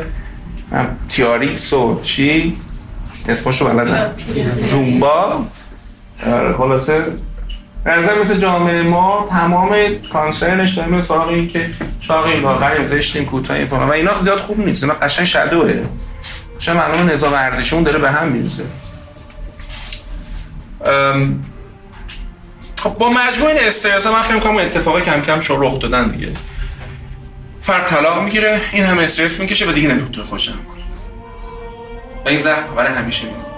تیاریکس 1.09 1.73
و 1.73 1.99
چی؟ 2.03 2.57
اسمشو 3.29 3.69
بلدم. 3.69 4.11
زومبا. 4.45 5.45
خلاصه. 6.57 7.03
نظر 7.85 8.21
مثل 8.23 8.37
جامعه 8.37 8.81
ما 8.81 9.27
تمام 9.29 9.75
کانسرنش 10.13 10.73
داریم 10.73 10.93
مثل 10.93 11.07
سراغ 11.07 11.27
این 11.27 11.47
که 11.47 11.69
چاقیم 11.99 12.41
لاغریم 12.41 12.87
زشتیم 12.87 13.25
کوتاهیم 13.25 13.67
فلان. 13.67 13.89
و 13.89 13.91
اینا 13.91 14.11
زیاد 14.23 14.37
خوب 14.37 14.59
نیست. 14.59 14.83
اینا 14.83 14.95
قشنگ 14.95 15.25
شدوه 15.25 15.73
چون 16.59 16.77
معلومه 16.77 17.13
نظام 17.13 17.33
ارزشیمون 17.33 17.83
داره 17.83 17.99
به 17.99 18.11
هم 18.11 18.27
می‌رسه 18.27 18.63
خب 22.79 22.89
با 22.89 23.09
مجموع 23.09 23.49
این 23.49 23.59
استرس 23.59 24.07
من 24.07 24.21
فکر 24.21 24.39
کنم 24.39 24.57
اتفاقی 24.57 25.01
کم 25.01 25.21
کم 25.21 25.41
شو 25.41 25.55
رخ 25.59 25.79
دادن 25.79 26.07
دیگه. 26.07 26.31
فرد 27.61 27.85
طلاق 27.85 28.21
می‌گیره 28.21 28.61
این 28.71 28.85
همه 28.85 29.03
استرس 29.03 29.39
می‌کشه 29.39 29.69
و 29.69 29.71
دیگه 29.71 29.87
نمی‌تونه 29.87 30.27
خوشم 30.27 30.51
کنه. 30.51 30.83
و 32.25 32.29
این 32.29 32.39
زخم 32.39 32.75
برای 32.75 32.93
همیشه 32.93 33.25
میمونه. 33.25 33.48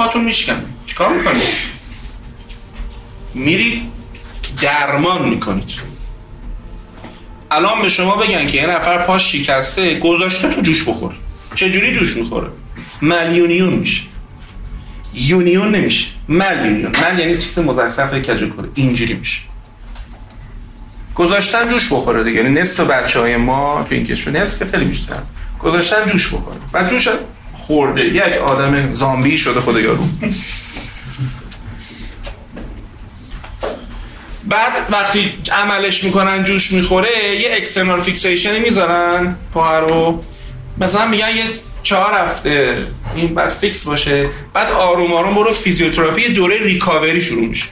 پاتون 0.00 0.24
میشکنه 0.24 0.64
چیکار 0.86 1.08
می‌کنید 1.12 1.48
میرید 3.34 3.82
درمان 4.62 5.28
می‌کنید 5.28 5.70
الان 7.50 7.82
به 7.82 7.88
شما 7.88 8.16
بگن 8.16 8.46
که 8.46 8.56
یه 8.56 8.66
نفر 8.66 8.98
پاش 8.98 9.32
شکسته 9.32 9.98
گذاشته 9.98 10.48
تو 10.48 10.60
جوش 10.60 10.88
بخور 10.88 11.14
چجوری 11.54 11.94
جوش 11.94 12.16
می‌خوره؟ 12.16 12.48
malunion 13.02 13.72
میشه. 13.72 14.02
union 15.14 15.74
نمیشه. 15.74 16.06
mal 16.28 16.66
union. 16.66 16.96
mal 16.96 17.18
یعنی 17.18 17.34
چیز 17.34 17.58
مزخرف 17.58 18.14
کج 18.14 18.38
کره 18.38 18.68
اینجوری 18.74 19.14
میشه. 19.14 19.40
گذاشتن 21.14 21.68
جوش 21.68 21.92
بخوره 21.92 22.24
دیگه. 22.24 22.42
یعنی 22.42 22.60
نصف 22.60 22.80
بچه 22.80 23.20
های 23.20 23.36
ما 23.36 23.86
تو 23.88 23.94
این 23.94 24.04
کشور. 24.04 24.32
نصف 24.32 24.58
که 24.58 24.64
خیلی 24.64 24.84
بیشتر. 24.84 25.22
گذاشتن 25.58 26.06
جوش 26.06 26.34
بخوره. 26.34 26.56
و 26.74 26.84
جوش 26.84 27.08
خورده. 27.70 28.04
یک 28.04 28.22
آدم 28.22 28.92
زامبی 28.92 29.38
شده 29.38 29.60
خدا 29.60 29.80
یارو. 29.80 30.04
بعد 34.44 34.72
وقتی 34.90 35.32
عملش 35.52 36.04
می‌کنن 36.04 36.44
جوش 36.44 36.72
می‌خوره 36.72 37.40
یه 37.40 37.48
external 37.56 38.00
fixation 38.00 38.52
ی 38.52 38.58
می‌ذارن 38.58 39.36
پاها 39.54 39.78
رو. 39.78 40.24
مثلا 40.78 41.06
میگن 41.06 41.36
یه 41.36 41.44
چهار 41.82 42.14
هفته 42.14 42.86
این 43.14 43.34
بعد 43.34 43.48
فیکس 43.48 43.84
باشه. 43.84 44.28
بعد 44.54 44.70
آروم 44.72 45.12
آروم 45.12 45.34
برو 45.34 45.52
فیزیوتراپی 45.52 46.28
دوره 46.28 46.58
recovery 46.58 47.22
شروع 47.22 47.46
میشه. 47.46 47.66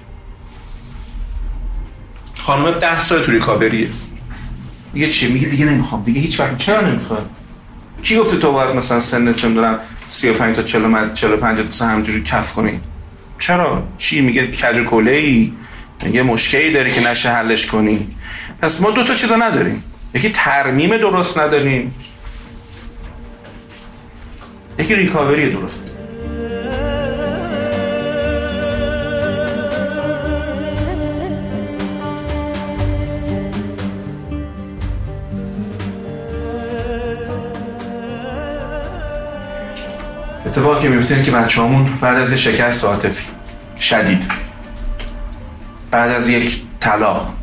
خانم 2.38 2.70
ده 2.70 3.00
سال 3.00 3.22
تو 3.22 3.32
recovery 3.32 3.82
ه 3.82 3.88
میگه 4.92 5.08
چی؟ 5.08 5.28
میگه 5.28 5.48
دیگه 5.48 5.64
نمی‌خوام. 5.64 6.04
دیگه 6.04 6.20
هیچ 6.20 6.40
وقت. 6.40 6.58
چرا 6.58 6.80
نمی‌خواد 6.80 7.30
کی 8.02 8.16
گفته 8.16 8.36
تو 8.36 8.52
باید 8.52 8.76
مثلا 8.76 9.00
سن 9.00 9.34
چه 9.34 9.48
می‌دونم 9.48 9.78
35 10.08 10.56
تا 10.56 10.62
40 10.62 11.14
45 11.14 11.78
تا 11.78 11.86
همجوری 11.86 12.22
کف 12.22 12.52
کنی؟ 12.52 12.80
چرا؟ 13.38 13.82
چی 13.98 14.20
میگه؟ 14.20 14.46
کج 14.46 14.80
کله 14.80 15.10
ای 15.10 15.52
میگه 16.02 16.22
مشکلی 16.22 16.72
داری 16.72 16.92
که 16.92 17.00
نشه 17.00 17.30
حلش 17.30 17.66
کنی. 17.66 18.16
پس 18.62 18.80
ما 18.80 18.90
دو 18.90 19.04
تا 19.04 19.14
چیزا 19.14 19.36
نداریم. 19.36 19.84
یکی 20.14 20.30
ترمیم 20.30 20.96
درست 20.96 21.38
نداریم. 21.38 21.94
یکی 24.78 24.94
ریکاوری 24.94 25.50
درست 25.50 25.87
اتفاقی 40.58 40.82
که 40.82 40.88
میفته 40.88 41.22
که 41.22 41.30
بچه 41.30 41.62
همون 41.62 41.88
بعد 42.00 42.16
از 42.16 42.32
شکست 42.32 42.84
عاطفی 42.84 43.26
شدید. 43.80 44.24
بعد 45.90 46.10
از 46.10 46.28
یک 46.28 46.62
طلاق. 46.80 47.34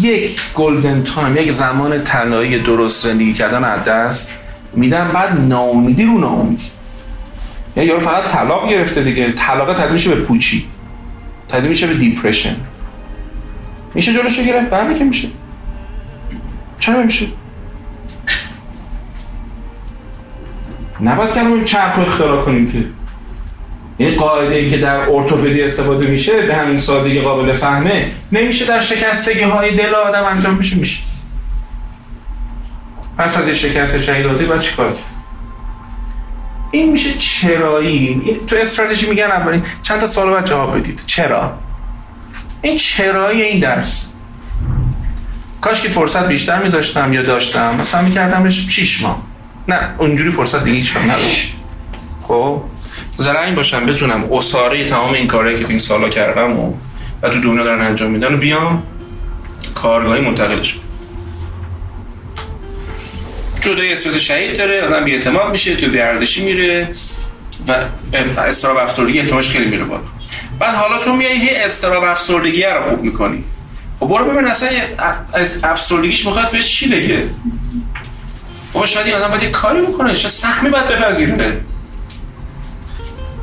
یک 0.00 0.40
golden 0.54 1.02
time 1.02 1.36
یک 1.36 1.52
زمان 1.52 2.04
طلایی 2.04 2.58
درست 2.58 3.04
زندگی 3.04 3.32
کردن 3.32 3.64
از 3.64 3.84
دست 3.84 4.30
میدن 4.72 5.10
بعد 5.14 5.40
ناامیدی 5.40 6.04
رو 6.04 6.18
ناامیدی 6.18 6.64
یا 7.76 7.82
یارو 7.82 8.00
فقط 8.00 8.32
طلاق 8.32 8.70
گرفته 8.70 9.02
دیگه. 9.02 9.32
طلاق 9.32 9.74
تبدیل 9.74 9.92
میشه 9.92 10.14
به 10.14 10.20
پوچی. 10.20 10.66
تبدیل 11.48 11.68
میشه 11.68 11.86
به 11.86 11.94
depression 11.94 12.56
میشه 13.94 14.12
جلوشو 14.12 14.42
گرفت؟ 14.42 14.70
بله 14.70 14.98
که 14.98 15.04
میشه. 15.04 15.28
چرا 16.80 17.02
میشه؟ 17.02 17.26
نباید 21.00 21.30
کلمه 21.30 21.64
چرخ 21.64 21.96
رو 21.96 22.02
اختراع 22.02 22.44
کنیم 22.44 22.72
که 22.72 22.78
این 23.98 24.16
قاعده 24.16 24.54
ای 24.54 24.70
که 24.70 24.78
در 24.78 24.96
ارتوپدی 24.96 25.62
استفاده 25.62 26.06
میشه 26.06 26.46
به 26.46 26.54
همین 26.54 26.78
سادگی 26.78 27.20
قابل 27.20 27.52
فهمه 27.52 28.10
نمیشه 28.32 28.66
در 28.66 28.80
شکستگی 28.80 29.40
های 29.40 29.76
دل 29.76 29.94
آدم 29.94 30.24
انجام 30.24 30.54
میشه 30.54 30.76
میشه. 30.76 31.02
پس 33.18 33.38
از 33.38 33.48
شکست 33.48 34.00
شهیداتی 34.00 34.44
باید 34.44 34.60
چیکار 34.60 34.96
این 36.70 36.92
میشه 36.92 37.10
چرایی. 37.18 38.22
این 38.24 38.46
تو 38.46 38.56
استراتژی 38.56 39.10
میگن 39.10 39.24
اولین 39.24 39.62
چند 39.82 40.00
تا 40.00 40.06
سوال 40.06 40.30
باید 40.30 40.44
جواب 40.44 40.78
بدید. 40.78 41.02
چرا؟ 41.06 41.52
این 42.62 42.76
چرایی 42.76 43.42
این 43.42 43.60
درس. 43.60 44.08
کاش 45.60 45.82
که 45.82 45.88
فرصت 45.88 46.28
بیشتر 46.28 46.62
میداشتم 46.62 47.12
یا 47.12 47.22
داشتم. 47.22 47.76
مثلا 47.80 48.02
میکردمش 48.02 48.68
6 48.68 49.02
ماه. 49.02 49.27
نه 49.68 49.94
اونجوری 49.98 50.30
فرصت 50.30 50.64
دیگه 50.64 50.76
هیچ 50.76 50.96
وقت 50.96 51.06
خب 52.22 52.62
زرنگ 53.16 53.54
باشم 53.54 53.86
بتونم 53.86 54.32
اصاره 54.32 54.84
تمام 54.84 55.14
این 55.14 55.26
کارهایی 55.26 55.58
که 55.58 55.68
این 55.68 55.78
سالا 55.78 56.08
کردم 56.08 56.58
و, 56.58 56.74
و 57.22 57.28
تو 57.28 57.40
دنیا 57.40 57.64
دارن 57.64 57.86
انجام 57.86 58.10
میدن 58.10 58.34
و 58.34 58.36
بیام 58.36 58.82
کارگاهی 59.74 60.20
منتقلش 60.20 60.74
کنم. 60.74 60.82
جدای 63.60 63.92
استرس 63.92 64.16
شهید 64.16 64.58
داره 64.58 64.82
آدم 64.82 65.04
بی 65.04 65.12
اعتماد 65.12 65.50
میشه 65.50 65.76
تو 65.76 65.90
بیاردشی 65.90 66.44
میره 66.44 66.88
و 67.68 67.74
استراب 68.40 68.76
افسردگی 68.76 69.20
احتمالش 69.20 69.48
خیلی 69.48 69.64
میره 69.64 69.84
بالا. 69.84 70.02
بعد 70.58 70.74
حالا 70.74 70.98
تو 70.98 71.16
میای 71.16 71.38
هی 71.38 71.56
استراب 71.56 72.04
افسردگی 72.04 72.62
رو 72.62 72.88
خوب 72.88 73.02
می‌کنی. 73.02 73.44
خب 74.00 74.06
برو 74.06 74.24
ببین 74.24 74.46
اصلا 74.46 74.68
افسردگیش 75.62 76.26
می‌خواد 76.26 76.50
بهش 76.50 76.76
چی 76.76 76.88
بگه؟ 76.88 77.22
بابا 78.72 78.86
شاید 78.86 79.06
این 79.06 79.16
آدم 79.16 79.28
باید 79.28 79.42
یه 79.42 79.50
کاری 79.50 79.80
بکنه 79.80 80.14
شاید 80.14 80.34
سهمی 80.34 80.70
باید 80.70 80.88
بپذیره. 80.88 81.60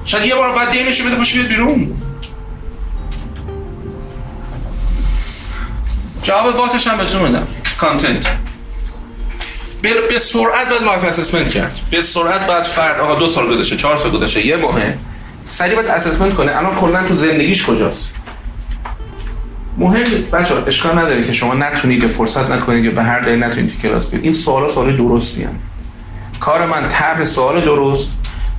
شاید 0.05 0.25
یه 0.25 0.35
بار 0.35 0.51
باید 0.51 0.69
دینشو 0.69 1.05
بده 1.05 1.15
باشه 1.15 1.35
بیاد 1.35 1.47
بیرون. 1.47 2.01
جواب 6.23 6.55
واتش 6.55 6.88
هم 6.88 6.97
بهتون 6.97 7.21
میدم. 7.21 7.47
کانتنت 7.77 8.27
به 9.81 10.17
سرعت 10.17 10.69
باید 10.69 10.83
life 10.84 11.04
assessment 11.04 11.49
کرد. 11.49 11.79
به 11.91 12.01
سرعت 12.01 12.47
باید 12.47 12.63
فرد 12.63 12.99
آقا 12.99 13.15
دو 13.15 13.27
سال 13.27 13.47
گذشته 13.47 13.77
چهار 13.77 13.97
سال 13.97 14.11
گذشته 14.11 14.45
یه 14.45 14.55
ماهه 14.55 14.97
سریع 15.43 15.75
باید 15.75 15.88
assessment 15.88 16.34
کنه. 16.33 16.57
الان 16.57 16.75
کلا 16.75 17.07
تو 17.07 17.15
زندگیش 17.15 17.65
کجاست؟ 17.65 18.14
مهم 19.77 20.03
بچه 20.33 20.55
اشکال 20.67 20.99
نداره 20.99 21.23
که 21.23 21.33
شما 21.33 21.53
نتونید 21.53 22.01
که 22.01 22.07
فرصت 22.07 22.51
نکنید 22.51 22.83
که 22.83 22.89
به 22.89 23.03
هر 23.03 23.19
دلیل 23.19 23.43
نتونید 23.43 23.71
تو 23.71 23.88
کلاس 23.88 24.09
بیاید. 24.09 24.25
این 24.25 24.33
سوالا 24.33 24.67
سوال 24.67 24.97
درستی 24.97 25.43
هم. 25.43 25.55
کار 26.39 26.65
من 26.65 26.88
طرح 26.88 27.23
سوال 27.23 27.61
درست 27.61 28.11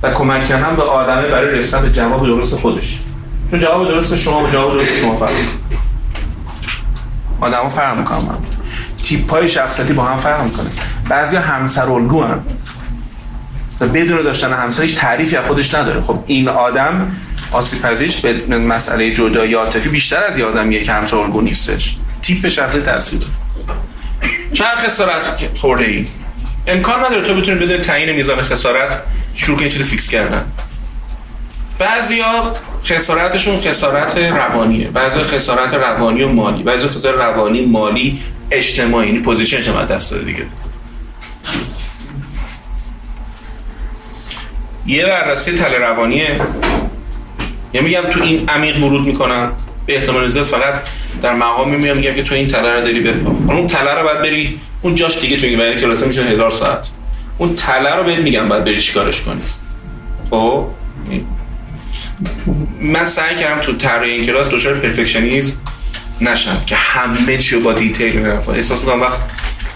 و 0.03 0.11
کمک 0.11 0.47
کردن 0.47 0.75
به 0.75 0.83
آدمه 0.83 1.27
برای 1.27 1.59
رسیدن 1.59 1.81
به 1.81 1.91
جواب 1.91 2.25
درست 2.25 2.55
خودش. 2.55 2.99
چون 3.51 3.59
جواب 3.59 3.87
درست 3.87 4.15
شما 4.15 4.41
با 4.41 4.49
جواب 4.49 4.73
درست 4.73 4.95
شما 4.95 5.15
فرق 5.15 5.31
آدمو 7.41 7.69
فرق 7.69 7.97
می‌کنم 7.97 8.17
هم. 8.17 8.37
تیپ 9.03 9.31
های 9.31 9.49
شخصیتی 9.49 9.93
با 9.93 10.03
هم 10.03 10.17
فرق 10.17 10.43
می‌کنه 10.43 10.69
بعضی 11.09 11.35
همسر 11.35 11.89
الگو 11.89 12.23
هم 12.23 12.43
و 13.79 13.87
بدون 13.87 14.23
داشتن 14.23 14.53
همسر 14.53 14.81
هیچ 14.81 14.97
تعریفی 14.97 15.35
از 15.35 15.45
خودش 15.45 15.75
نداره. 15.75 16.01
خب 16.01 16.23
این 16.27 16.49
آدم 16.49 17.11
آسیب 17.51 17.81
پذیرش 17.81 18.17
به 18.17 18.57
مسئله 18.57 19.11
جدایی 19.11 19.53
عاطفی 19.53 19.89
بیشتر 19.89 20.23
از 20.23 20.37
که 20.83 20.91
همسر 20.91 21.15
الگو 21.15 21.41
نیستش. 21.41 21.95
تیپ 22.21 22.47
شخصی 22.47 22.81
تاثیر. 22.81 23.19
داره 23.19 23.31
چند 24.53 24.75
خسارت 24.77 25.49
خورده 25.57 25.85
ای؟ 25.85 26.05
امکان 26.67 27.05
نداره 27.05 27.21
تو 27.21 27.33
بتونی 27.33 27.59
بدون 27.59 27.77
تعیین 27.77 28.11
میزان 28.11 28.41
خسارت 28.41 29.01
شروع 29.35 29.57
کنی 29.57 29.69
چیز 29.69 29.81
فیکس 29.81 30.09
کردن. 30.09 30.45
بعضیا 31.79 32.53
خسارتشون 32.85 33.61
خسارت 33.61 34.17
روانیه. 34.17 34.87
بعضی 34.87 35.19
خسارت 35.19 35.73
روانی 35.73 36.23
و 36.23 36.27
مالی. 36.27 36.63
بعضی 36.63 36.87
خسارت 36.87 37.15
روانی 37.15 37.65
مالی 37.65 38.19
اجتماعی. 38.51 39.07
یعنی 39.07 39.19
پوزیشنش 39.19 39.67
هم 39.67 39.85
دست 39.85 40.11
داده 40.11 40.23
دیگه. 40.23 40.45
یه 44.85 45.05
بررسی 45.05 45.51
تل 45.51 45.73
روانیه. 45.73 46.39
یه 47.77 47.83
میگم 47.83 48.01
تو 48.11 48.23
این 48.23 48.49
عمیق 48.49 48.83
ورود 48.83 49.05
می‌کنم 49.05 49.51
به 49.85 49.97
احتمال 49.97 50.27
زیاد 50.27 50.45
فقط 50.45 50.73
در 51.21 51.35
مقامی 51.35 51.77
میام 51.77 51.97
میگم 51.97 52.13
که 52.13 52.23
تو 52.23 52.35
این 52.35 52.47
تله 52.47 52.75
رو 52.75 52.81
داری 52.81 52.99
بپا 52.99 53.53
اون 53.53 53.67
تله 53.67 53.93
رو 53.93 54.03
باید 54.03 54.21
بری 54.21 54.59
اون 54.81 54.95
جاش 54.95 55.19
دیگه 55.19 55.37
تو 55.37 55.45
این 55.45 55.59
برای 55.59 55.79
کلاسه 55.81 56.05
میشه 56.05 56.23
هزار 56.23 56.51
ساعت. 56.51 56.87
اون 57.37 57.55
تله 57.55 57.95
رو 57.95 58.03
بهت 58.03 58.19
میگم 58.19 58.49
باید 58.49 58.63
بری 58.63 58.81
چیکارش 58.81 59.21
کنی. 59.21 59.41
خب؟ 60.29 60.65
من 62.81 63.05
سعی 63.05 63.35
کردم 63.35 63.61
تو 63.61 63.73
طرح 63.73 64.01
این 64.01 64.25
کلاس 64.25 64.49
دچار 64.49 64.75
perfectionism 64.75 65.53
نشم 66.21 66.63
که 66.65 66.75
همه 66.75 67.37
چی 67.37 67.59
با 67.59 67.73
detail 67.73 68.19
برم 68.19 68.41
احساس 68.55 68.79
می‌کنم 68.79 69.01
وقت 69.01 69.19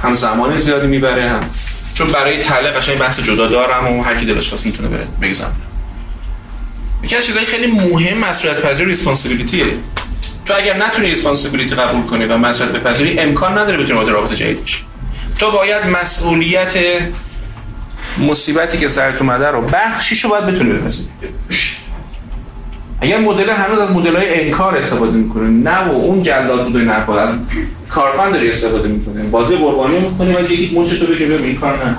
هم 0.03 0.13
زمان 0.13 0.57
زیادی 0.57 0.87
می‌بره 0.87 1.29
هم 1.29 1.43
چون 1.93 2.11
برای 2.11 2.37
تله 2.37 2.69
قشنگ 2.69 2.97
بحث 2.97 3.19
جدا 3.19 3.47
دارم 3.47 3.87
و 3.87 4.03
هر 4.03 4.15
کی 4.15 4.25
دلش 4.25 4.49
خواست 4.49 4.65
می‌تونه 4.65 4.89
بره 4.89 5.07
بگذارم. 5.21 5.70
یکی 7.03 7.15
از 7.15 7.25
چیزهای 7.25 7.45
خیلی 7.45 7.67
مهم 7.67 8.17
مسئولیت 8.17 8.61
پذیری 8.61 8.89
responsibility 8.89 9.60
ه 9.60 9.65
تو 10.45 10.53
اگر 10.57 10.77
نتونی 10.77 11.07
responsibility 11.07 11.75
قبول 11.75 12.01
کنی 12.01 12.25
و 12.25 12.37
مسئولیت 12.37 12.75
بپذیری 12.75 13.19
امکان 13.19 13.57
نداره 13.57 13.77
بتونی 13.77 13.93
وارد 13.99 14.09
رابطه 14.09 14.35
جدید 14.35 14.63
بشی 14.63 14.77
تو 15.39 15.51
باید 15.51 15.85
مسئولیت 15.85 16.77
مصیبتی 18.17 18.77
که 18.77 18.87
سرت 18.87 19.21
اومده 19.21 19.47
رو 19.47 19.61
بخشیشو 19.61 20.29
باید 20.29 20.45
بتونی 20.45 20.73
بپذیری 20.73 21.09
اگر 23.01 23.19
مدل 23.19 23.49
هنوز 23.49 23.79
از 23.79 23.91
مدل 23.91 24.15
های 24.15 24.45
انکار 24.45 24.77
استفاده 24.77 25.11
می‌کنه 25.11 25.49
نه 25.49 25.77
و 25.77 25.91
اون 25.91 26.23
جلاد 26.23 26.63
بود 26.63 26.87
حرفا 26.87 27.19
از 27.19 27.35
کارفن 27.89 28.31
داری 28.31 28.49
استفاده 28.49 28.87
می‌کنه 28.87 29.23
بازی 29.23 29.55
قربانی 29.55 29.99
می‌کنه 29.99 30.37
و 30.37 30.51
یکی 30.51 30.79
مچ 30.79 30.93
تو 30.93 31.05
بگه 31.05 31.25
این 31.25 31.55
کار 31.55 31.85
نه. 31.85 31.95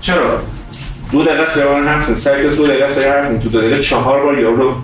چرا؟ 0.00 0.42
دو 1.12 1.24
دقیقه 1.24 1.64
بار 1.64 1.84
حرف 1.84 2.06
کن. 2.06 2.14
سعی 2.14 2.48
کن 2.48 2.54
دو 2.54 2.66
دقیقه 2.66 2.92
سه 2.92 3.10
حرف 3.10 3.28
کن. 3.28 3.40
تو 3.40 3.48
دقیقه 3.48 3.80
چهار 3.80 4.22
بار 4.22 4.38
یارو 4.38 4.56
رو 4.56 4.74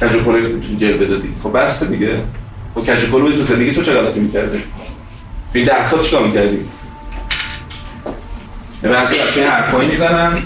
کج 0.00 0.14
و 0.14 0.24
کله 0.24 0.60
جلوه 0.78 1.06
دادی 1.06 1.34
خب 1.42 1.58
بس 1.58 1.84
دیگه. 1.84 2.18
خب 2.74 2.80
کج 2.80 3.04
و 3.04 3.10
کله 3.10 3.36
تو 3.36 3.44
زندگی 3.44 3.72
تو 3.72 3.82
چه 3.82 3.92
غلطی 3.92 4.20
می‌کردی؟ 4.20 4.58
بی 5.52 5.64
ده 5.64 5.86
سال 5.86 6.02
چیکار 6.02 6.26
می‌کردی؟ 6.26 6.58
بعضی 8.82 9.14
بچه 9.14 9.40
این 9.40 9.50
حرفایی 9.50 9.88
می‌زنن. 9.88 10.38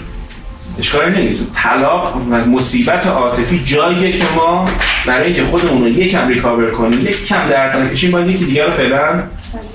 اشکالی 0.79 1.21
نیست. 1.21 1.51
طلاق 1.55 2.15
و 2.15 2.35
مصیبت 2.35 3.07
عاطفی 3.07 3.63
جاییه 3.65 4.11
که 4.11 4.23
ما 4.35 4.69
برای 5.05 5.25
اینکه 5.25 5.43
خودمون 5.43 5.81
رو 5.81 5.89
یکم 5.89 6.27
ریکاور 6.27 6.71
کنیم 6.71 6.99
یک 6.99 7.27
کم 7.27 7.49
درد 7.49 7.77
نکشیم 7.77 8.11
باید 8.11 8.29
یکی 8.29 8.45
دیگه 8.45 8.65
رو 8.65 8.71
فعلا 8.71 9.23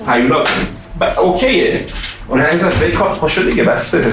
هیولا 0.07 0.43
کنیم. 0.43 1.17
اوکیه. 1.17 1.85
اون 2.27 2.43
به 2.79 2.91
کار 2.91 3.15
پاشو 3.15 3.41
دیگه. 3.41 3.63
بسته 3.63 4.11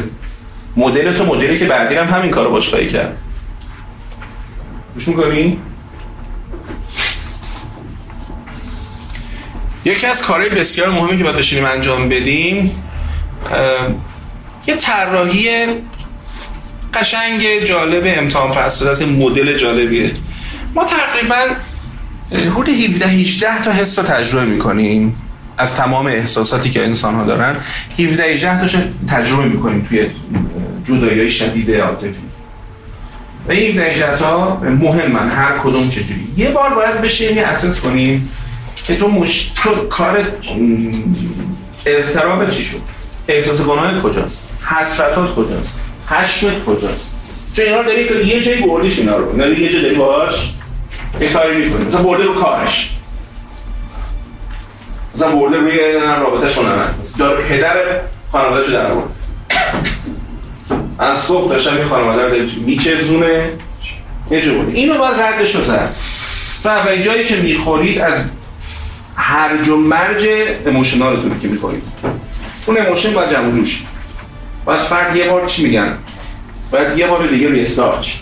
مدل 0.77 1.13
تو 1.15 1.25
مدلی 1.25 1.59
که 1.59 1.65
بعدی 1.65 1.95
هم 1.95 2.09
همین 2.09 2.31
کارو 2.31 2.51
باش 2.51 2.69
خواهی 2.69 2.89
کرد. 2.89 3.17
گوش 4.95 5.09
می‌کنی؟ 5.09 5.59
یکی 9.85 10.07
از 10.07 10.23
کارهای 10.23 10.51
بسیار 10.51 10.89
مهمی 10.89 11.19
که 11.19 11.25
باید 11.25 11.37
بشینیم 11.37 11.65
انجام 11.65 12.09
بدیم 12.09 12.83
یه 14.67 14.77
طراحی 14.77 15.67
قشنگ 16.95 17.65
جالب 17.65 18.03
امتحان 18.07 18.53
فصل 18.53 18.89
است 18.89 19.03
مدل 19.03 19.59
جالبیه. 19.59 20.13
ما 20.75 20.85
تقریبا 20.85 21.47
حدود 22.51 22.69
17 22.69 23.07
18 23.07 23.63
تا 23.63 23.73
حس 23.73 23.99
رو 23.99 24.05
تجربه 24.05 24.45
می‌کنیم 24.45 25.17
از 25.59 25.77
تمام 25.77 26.07
احساساتی 26.07 26.71
که 26.71 26.85
انسان 26.85 27.15
ها 27.15 27.25
دارن. 27.25 27.57
17 27.99 28.25
18 28.25 28.61
تاشو 28.61 28.79
تجربه 29.09 29.45
می‌کنیم 29.45 29.87
توی 29.89 30.07
جدایی 30.87 31.31
شدید 31.31 31.77
عاطفی. 31.77 32.23
و 33.49 33.53
این 33.53 33.79
17 33.79 33.93
18 33.93 34.17
تا 34.17 34.57
مهمن 34.57 35.29
هر 35.29 35.59
کدوم 35.59 35.89
چجوری. 35.89 36.29
یه 36.37 36.51
بار 36.51 36.75
باید 36.75 37.01
بشینیم 37.01 37.37
یه 37.37 37.43
اسس 37.43 37.81
کنیم 37.81 38.29
که 38.87 38.97
تو 38.97 39.09
مش... 39.09 39.53
تو 39.55 39.75
کار 39.75 40.25
اضطراب 41.87 42.51
چی 42.51 42.65
شد؟ 42.65 42.81
احساس 43.29 43.63
گناه 43.63 44.03
کجاست؟ 44.03 44.43
حسرتات 44.67 45.35
کجاست؟ 45.35 45.79
هشتت 46.09 46.65
کجاست؟ 46.65 47.13
چون 47.55 47.65
اینا 47.65 47.83
داری 47.83 48.09
که 48.09 48.15
یه 48.15 48.43
جایی 48.43 48.63
بردیش 48.63 48.99
اینا 48.99 49.17
رو. 49.17 49.37
نه 49.37 49.61
یه 49.61 49.73
جایی 49.73 49.95
باهاش 49.95 50.53
یه 51.21 51.29
کاری 51.29 51.65
می‌کنی. 51.65 51.85
مثلا 51.85 52.03
برده 52.03 52.25
رو 52.25 52.35
کارش. 52.35 52.91
مثلا 55.15 55.37
برده 55.37 55.57
روی 55.57 55.79
رابطه 56.21 56.49
شونه 56.49 56.75
من 56.75 56.95
داره 57.19 57.43
پدر 57.43 57.75
خانواده 58.33 58.67
شو 58.67 58.73
در 58.73 58.95
برد 58.95 59.22
از 61.03 61.21
صبح 61.21 61.51
داشتم 61.51 61.77
این 61.77 61.85
خانواده 61.85 62.23
رو 62.23 62.49
میچزونه 62.67 63.51
یه 64.31 64.41
جو 64.41 64.55
بود 64.55 64.75
اینو 64.75 64.99
باید 64.99 65.21
ردش 65.21 65.55
رو 65.55 65.65
زد. 65.65 65.95
و 66.65 66.97
جایی 67.03 67.25
که 67.25 67.37
می‌خورید 67.37 67.99
از 67.99 68.25
هرج 69.17 69.69
و 69.69 69.77
مرج 69.77 70.27
اموشنالتونه 70.67 71.39
که 71.41 71.49
می‌خورید. 71.49 71.83
اون 72.67 72.77
اموشن 72.87 73.13
باید 73.13 73.31
جمع 73.31 73.53
جوش 73.53 73.83
باید 74.65 74.81
فرد 74.81 75.17
یه 75.17 75.31
بار 75.31 75.47
چی 75.47 75.65
میگن؟ 75.65 75.99
باید 76.71 76.99
یه 76.99 77.07
بار 77.07 77.27
دیگه 77.27 77.49
ریستارچ. 77.49 78.13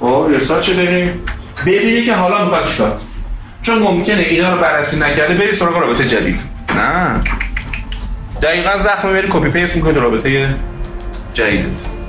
خب 0.00 0.26
ریستارچ 0.30 0.70
بریم 0.70 1.22
ببینی 1.66 2.04
که 2.04 2.14
حالا 2.14 2.44
می‌خواد 2.44 2.64
چیکار 2.64 3.00
چون 3.62 3.78
ممکنه 3.78 4.18
اینا 4.18 4.54
رو 4.54 4.60
بررسی 4.60 4.96
نکرده 4.96 5.34
بری 5.34 5.52
سراغ 5.52 5.76
رابطه 5.76 6.04
جدید. 6.04 6.40
نه. 6.76 7.20
دقیقا 8.42 8.78
زخم 8.78 9.08
می‌بری 9.08 9.28
کپی 9.30 9.50
پیست 9.50 9.76
می‌کنی 9.76 9.94
رابطه 9.94 10.54
Jaden. 11.34 11.99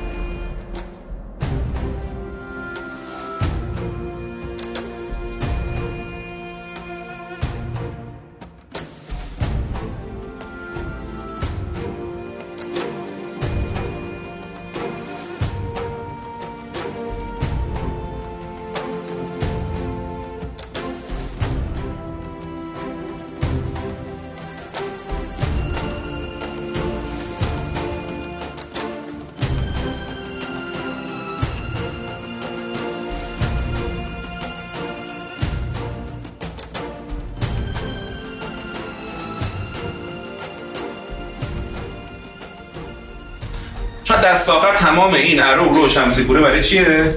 تمام 44.91 45.13
این 45.13 45.39
عرو 45.39 45.73
رو 45.73 45.89
شمسی 45.89 46.23
کوره 46.23 46.41
برای 46.41 46.63
چیه؟ 46.63 47.15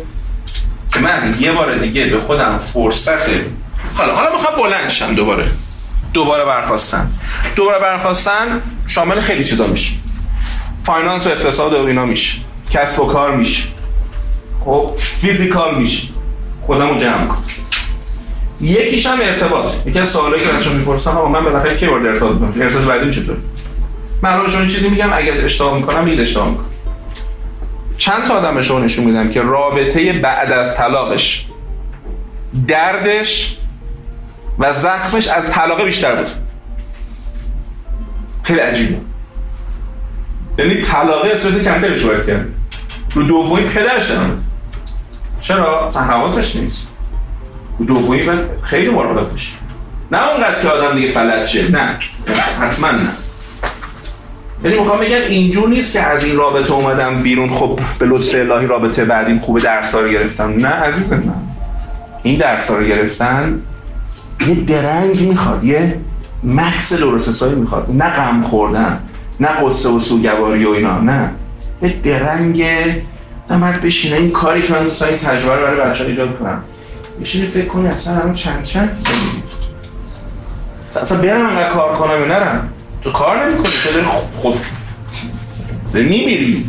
که 0.92 1.00
من 1.00 1.34
یه 1.40 1.52
بار 1.52 1.78
دیگه 1.78 2.06
به 2.06 2.18
خودم 2.18 2.58
فرصت 2.58 3.30
حالا 3.94 4.14
حالا 4.14 4.32
می‌خوام 4.32 4.56
بلند 4.56 4.88
شم 4.88 5.14
دوباره. 5.14 5.44
دوباره 6.12 6.44
برخاستن. 6.44 7.10
دوباره 7.56 7.78
برخاستن 7.78 8.62
شامل 8.86 9.20
خیلی 9.20 9.44
چیزا 9.44 9.66
میشه. 9.66 9.92
finance 10.82 11.26
و 11.26 11.30
اقتصاد 11.30 11.72
و 11.72 11.86
اینا 11.86 12.04
میشه. 12.04 12.38
کسب 12.70 13.00
و 13.00 13.06
کار 13.06 13.36
میشه. 13.36 13.64
خب 14.64 14.90
physical 14.98 15.78
میشه. 15.78 16.08
خودم 16.62 16.88
رو 16.88 17.00
جمع 17.00 17.26
کن. 17.26 17.44
یکیش 18.60 19.06
هم 19.06 19.18
ارتباط. 19.22 19.72
یکی 19.86 19.98
از 19.98 20.10
سوالایی 20.10 20.44
که 20.44 20.52
بچه‌ها 20.52 20.76
می‌پرسن 20.76 21.10
آقا 21.10 21.28
من 21.28 21.44
بالاخره 21.44 21.76
کی 21.76 21.86
وارد 21.86 22.06
ارتباط 22.06 22.32
میشم 22.32 22.60
ارتباط 22.60 22.82
بعدی 22.82 23.10
چطور 23.10 23.36
من 24.22 24.32
الان 24.32 24.48
شما 24.48 24.66
چیزی 24.66 24.88
میگم 24.88 25.12
اگر 25.12 25.44
اشتباه 25.44 25.74
می‌کنم 25.74 26.04
میگید 26.04 26.20
اشتباه 26.20 26.48
چند 28.04 28.28
تا 28.28 28.34
آدم 28.34 28.54
به 28.54 28.62
شما 28.62 28.78
نشون 28.80 29.04
میدم 29.04 29.30
که 29.30 29.42
رابطه 29.42 30.12
بعد 30.12 30.52
از 30.52 30.76
طلاقش 30.76 31.46
دردش 32.68 33.56
و 34.58 34.74
زخمش 34.74 35.28
از 35.28 35.50
طلاق 35.50 35.84
بیشتر 35.84 36.16
بود. 36.16 36.30
خیلی 38.42 38.60
عجیبه 38.60 38.96
یعنی 40.58 40.74
طلاقه 40.74 41.28
استرس 41.28 41.64
کمترش 41.64 42.02
باید 42.02 42.26
کرد. 42.26 42.46
رو 43.14 43.22
دومی 43.22 43.62
پدرش 43.62 44.10
نمید 44.10 44.38
چرا؟ 45.40 45.86
اصلا 45.86 46.02
حواسش 46.02 46.56
نیست. 46.56 46.88
رو 47.78 47.84
دومی 47.84 48.22
باید 48.22 48.40
خیلی 48.62 48.90
مراقب 48.90 49.30
باشی 49.30 49.52
نه 50.10 50.28
اونقدر 50.28 50.62
که 50.62 50.68
آدم 50.68 50.96
دیگه 50.96 51.08
فلج 51.08 51.48
شه. 51.48 51.70
نه. 51.70 51.98
حتما 52.60 52.90
نه. 52.90 53.23
یعنی 54.64 54.78
می‌خوام 54.78 55.00
بگم 55.00 55.16
اینجور 55.28 55.68
نیست 55.68 55.92
که 55.92 56.02
از 56.02 56.24
این 56.24 56.36
رابطه 56.36 56.72
اومدم 56.72 57.22
بیرون. 57.22 57.50
خب 57.50 57.80
به 57.98 58.06
لطف 58.06 58.34
الهی 58.34 58.66
رابطه 58.66 59.04
بعدیم 59.04 59.38
خوب 59.38 59.58
درس 59.58 59.94
رو 59.94 60.08
گرفتم. 60.08 60.50
نه 60.50 60.68
عزیز 60.68 61.12
من. 61.12 61.22
این 62.22 62.38
درس 62.38 62.70
رو 62.70 62.84
گرفتن 62.84 63.60
یه 64.48 64.54
درنگ 64.54 65.20
می‌خواد 65.20 65.64
یه 65.64 66.00
مکس 66.44 66.92
درستسایی 66.92 67.54
می‌خواد. 67.54 67.90
نه 67.90 68.10
غم 68.10 68.42
خوردن 68.42 68.98
نه 69.40 69.48
قصه 69.48 69.88
و 69.88 70.00
سوگواری 70.00 70.64
و 70.64 70.70
اینا 70.70 71.00
نه. 71.00 71.30
یه 71.82 71.94
درنگ 72.02 72.62
نه 73.50 73.58
باید 73.60 73.80
بشینه 73.82 74.16
این 74.16 74.30
کاری 74.30 74.62
که 74.62 74.72
من 74.72 74.84
دوستان 74.84 75.08
این 75.08 75.18
تجربه 75.18 75.54
رو 75.56 75.62
برای 75.62 75.90
بچه 75.90 76.04
ها 76.04 76.10
ایجاد 76.10 76.38
کنم. 76.38 76.62
بشینه 77.20 77.46
فکر 77.46 77.66
کنی 77.66 77.88
اصلا 77.88 78.14
همون 78.14 78.34
چند 78.34 78.62
چند 78.62 79.06
اصلا 81.02 81.18
برم 81.18 81.46
انقدر 81.46 81.68
کار 81.68 81.94
کنم 81.94 82.20
یا 82.20 82.26
نرم؟ 82.26 82.68
تو 83.04 83.10
کار 83.10 83.44
نمی 83.44 83.56
کنی 83.56 83.72
تو 83.84 83.92
داری 83.92 84.06
خود 84.36 84.60
داری 85.92 86.08
میمیری. 86.08 86.68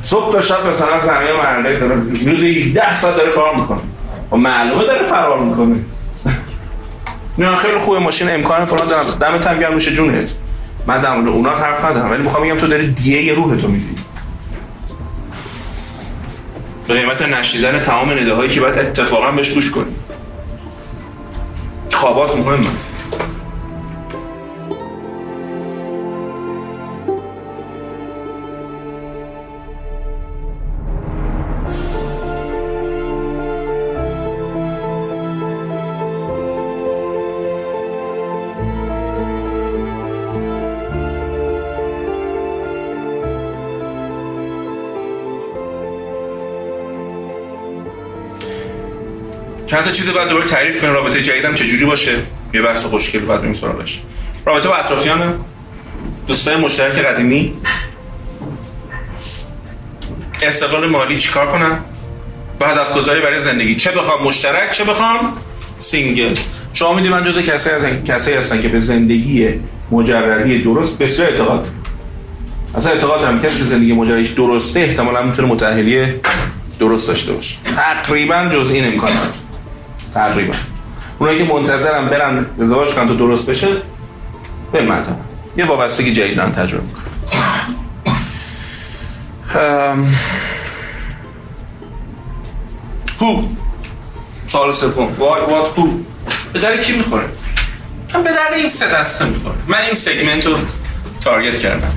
صبح 0.00 0.32
تا 0.32 0.40
شب 0.40 0.66
مثلا 0.66 1.00
زمین 1.00 1.32
مرده 1.32 1.78
داره 1.78 1.94
روزی 2.26 2.72
ده 2.72 2.96
ساعت 2.96 3.16
داره 3.16 3.32
کار 3.32 3.54
می‌کنه. 3.54 3.78
و 4.32 4.36
معلومه 4.36 4.84
داره 4.84 5.06
فرار 5.06 5.38
می‌کنه. 5.38 5.76
نه 7.38 7.56
خیلی 7.56 7.78
خوبه 7.78 7.98
ماشین 7.98 8.30
امکان 8.30 8.66
فلان 8.66 8.88
دارم. 8.88 9.18
دمت 9.20 9.46
هم 9.46 9.58
گرم 9.58 9.74
میشه 9.74 9.92
جونت. 9.94 10.28
من 10.86 11.00
در 11.00 11.14
مورد 11.14 11.28
اونا 11.28 11.50
حرف 11.50 11.84
ندارم 11.84 12.10
ولی 12.10 12.22
می‌خوام 12.22 12.44
بگم 12.44 12.58
تو 12.58 12.66
داری 12.66 12.92
دیه 12.92 13.22
یه 13.22 13.34
روح 13.34 13.56
تو 13.56 13.68
می‌گیری. 13.68 13.94
به 16.88 16.94
قیمت 16.94 17.22
نشیدن 17.22 17.80
تمام 17.80 18.10
نده 18.10 18.34
هایی 18.34 18.50
که 18.50 18.60
باید 18.60 18.78
اتفاقا 18.78 19.30
بهش 19.30 19.50
گوش 19.50 19.70
کنی. 19.70 19.94
خوابات 21.92 22.36
مهمه 22.36 22.66
چند 49.74 49.84
تا 49.84 49.90
چیز 49.90 50.10
بعد 50.10 50.28
دوباره 50.28 50.46
تعریف 50.46 50.80
کنیم 50.80 50.92
رابطه 50.92 51.22
جدیدم 51.22 51.54
چجوری 51.54 51.84
باشه؟ 51.84 52.12
یه 52.54 52.62
بحث 52.62 52.84
خوشگل 52.84 53.20
بعد 53.20 53.40
بریم 53.40 53.52
سراغش. 53.52 54.00
رابطه 54.46 54.68
با 54.68 54.76
اطرافیانم 54.76 55.44
دوستای 56.26 56.56
مشترک 56.56 56.98
قدیمی. 56.98 57.54
استقلال 60.42 60.86
مالی 60.86 61.18
چیکار 61.18 61.46
کنم 61.46 61.78
و 62.60 62.66
هدف 62.66 62.94
گذاری 62.94 63.20
برای 63.20 63.40
زندگی. 63.40 63.76
چه 63.76 63.90
بخوام 63.90 64.22
مشترک 64.22 64.70
چه 64.70 64.84
بخوام 64.84 65.36
single. 65.78 66.34
شما 66.72 66.92
می‌دونید 66.92 67.12
من 67.12 67.24
جزو 67.24 67.42
کسایی 67.42 67.76
هستن 67.76 68.02
کسایی 68.04 68.36
هستن 68.36 68.62
که 68.62 68.68
به 68.68 68.80
زندگی 68.80 69.48
مجردی 69.90 70.62
درست 70.62 71.02
بسیار 71.02 71.30
اعتقاد. 71.30 71.68
اصلا 72.76 72.92
اعتقاد 72.92 73.20
دارم 73.20 73.40
کسی 73.40 73.58
که 73.58 73.64
زندگی 73.64 73.92
مجردیش 73.92 74.28
درسته 74.28 74.80
احتمالا 74.80 75.22
می‌تونه 75.22 75.48
متأهلی 75.48 76.06
درست 76.80 77.08
داشته 77.08 77.32
باشه. 77.32 77.56
تقریبا 77.76 78.50
جز 78.52 78.70
این 78.70 78.84
امکان 78.84 79.10
نداره. 79.10 79.43
تقریبا. 80.14 80.54
اونایی 81.18 81.38
که 81.38 81.52
منتظرم 81.52 82.08
برن 82.08 82.46
ازدواج 82.62 82.94
کنن 82.94 83.08
تا 83.08 83.14
درست 83.14 83.50
بشه 83.50 83.68
به 84.72 84.82
مطمئن 84.82 85.16
یه 85.56 85.64
وابستگی 85.66 86.12
جدید 86.12 86.36
دارن 86.36 86.52
تجربه 86.52 86.84
می‌کنن. 86.84 87.04
هو 93.20 93.42
سوال 94.48 94.72
سوم. 94.72 95.14
وات 95.18 95.48
وات 95.48 95.78
هو 95.78 95.88
به 96.52 96.58
در 96.58 96.76
کی 96.76 96.92
می‌خوره؟ 96.92 97.24
من 98.14 98.22
به 98.22 98.30
در 98.30 98.54
این 98.56 98.68
سه 98.68 98.88
دسته 98.88 99.24
می‌خوره. 99.24 99.54
من 99.66 99.78
این 99.78 99.94
سگمنت 99.94 100.46
رو 100.46 100.56
تارگت 101.20 101.58
کردم. 101.58 101.92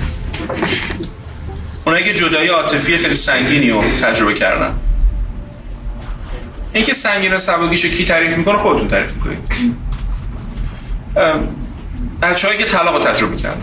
اونایی 1.84 2.04
که 2.04 2.14
جدایی 2.14 2.48
عاطفی 2.48 2.96
خیلی 2.96 3.14
سنگینی 3.14 3.70
رو 3.70 3.82
تجربه 4.02 4.34
کردن. 4.34 4.78
این 6.72 6.84
که 6.84 6.94
سنگین 6.94 7.34
و 7.34 7.38
سبکیشو 7.38 7.88
کی 7.88 8.04
تعریف 8.04 8.36
می‌کنه 8.36 8.58
خودتون 8.58 8.88
تعریف 8.88 9.12
می‌کنید. 9.12 9.38
بچه 12.22 12.46
هایی 12.46 12.58
که 12.58 12.64
طلاق 12.64 12.94
رو 12.94 13.12
تجربه 13.12 13.36
کردن. 13.36 13.62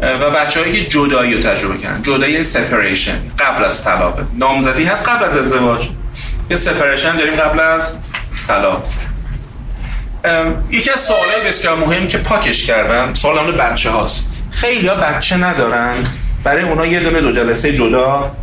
و 0.00 0.30
بچه 0.30 0.60
هایی 0.60 0.72
که 0.72 0.88
جدایی 0.90 1.34
رو 1.34 1.40
تجربه 1.40 1.78
کردن. 1.78 2.02
جدایی 2.02 2.44
سپریشن 2.44 3.18
قبل 3.38 3.64
از 3.64 3.84
طلاق. 3.84 4.20
نامزدی 4.34 4.84
هست 4.84 5.08
قبل 5.08 5.24
از 5.24 5.36
ازدواج. 5.36 5.88
یه 6.50 6.56
سپریشن 6.56 7.16
داریم 7.16 7.34
قبل 7.34 7.60
از 7.60 7.96
طلاق. 8.48 8.84
یکی 10.70 10.90
از 10.90 11.00
سوالای 11.00 11.48
بسیار 11.48 11.76
مهم 11.76 12.06
که 12.06 12.18
پاکش 12.18 12.66
کردم 12.66 13.14
سوال 13.14 13.38
همون 13.38 13.56
بچه 13.56 13.90
هاست 13.90 14.30
خیلی 14.50 14.88
ها 14.88 14.94
بچه 14.94 15.36
ندارن. 15.36 15.94
برای 16.44 16.62
اونا 16.62 16.86
یه 16.86 17.00
دونه 17.00 17.20
دو 17.20 17.32
جلسه 17.32 17.74
جدا. 17.74 18.36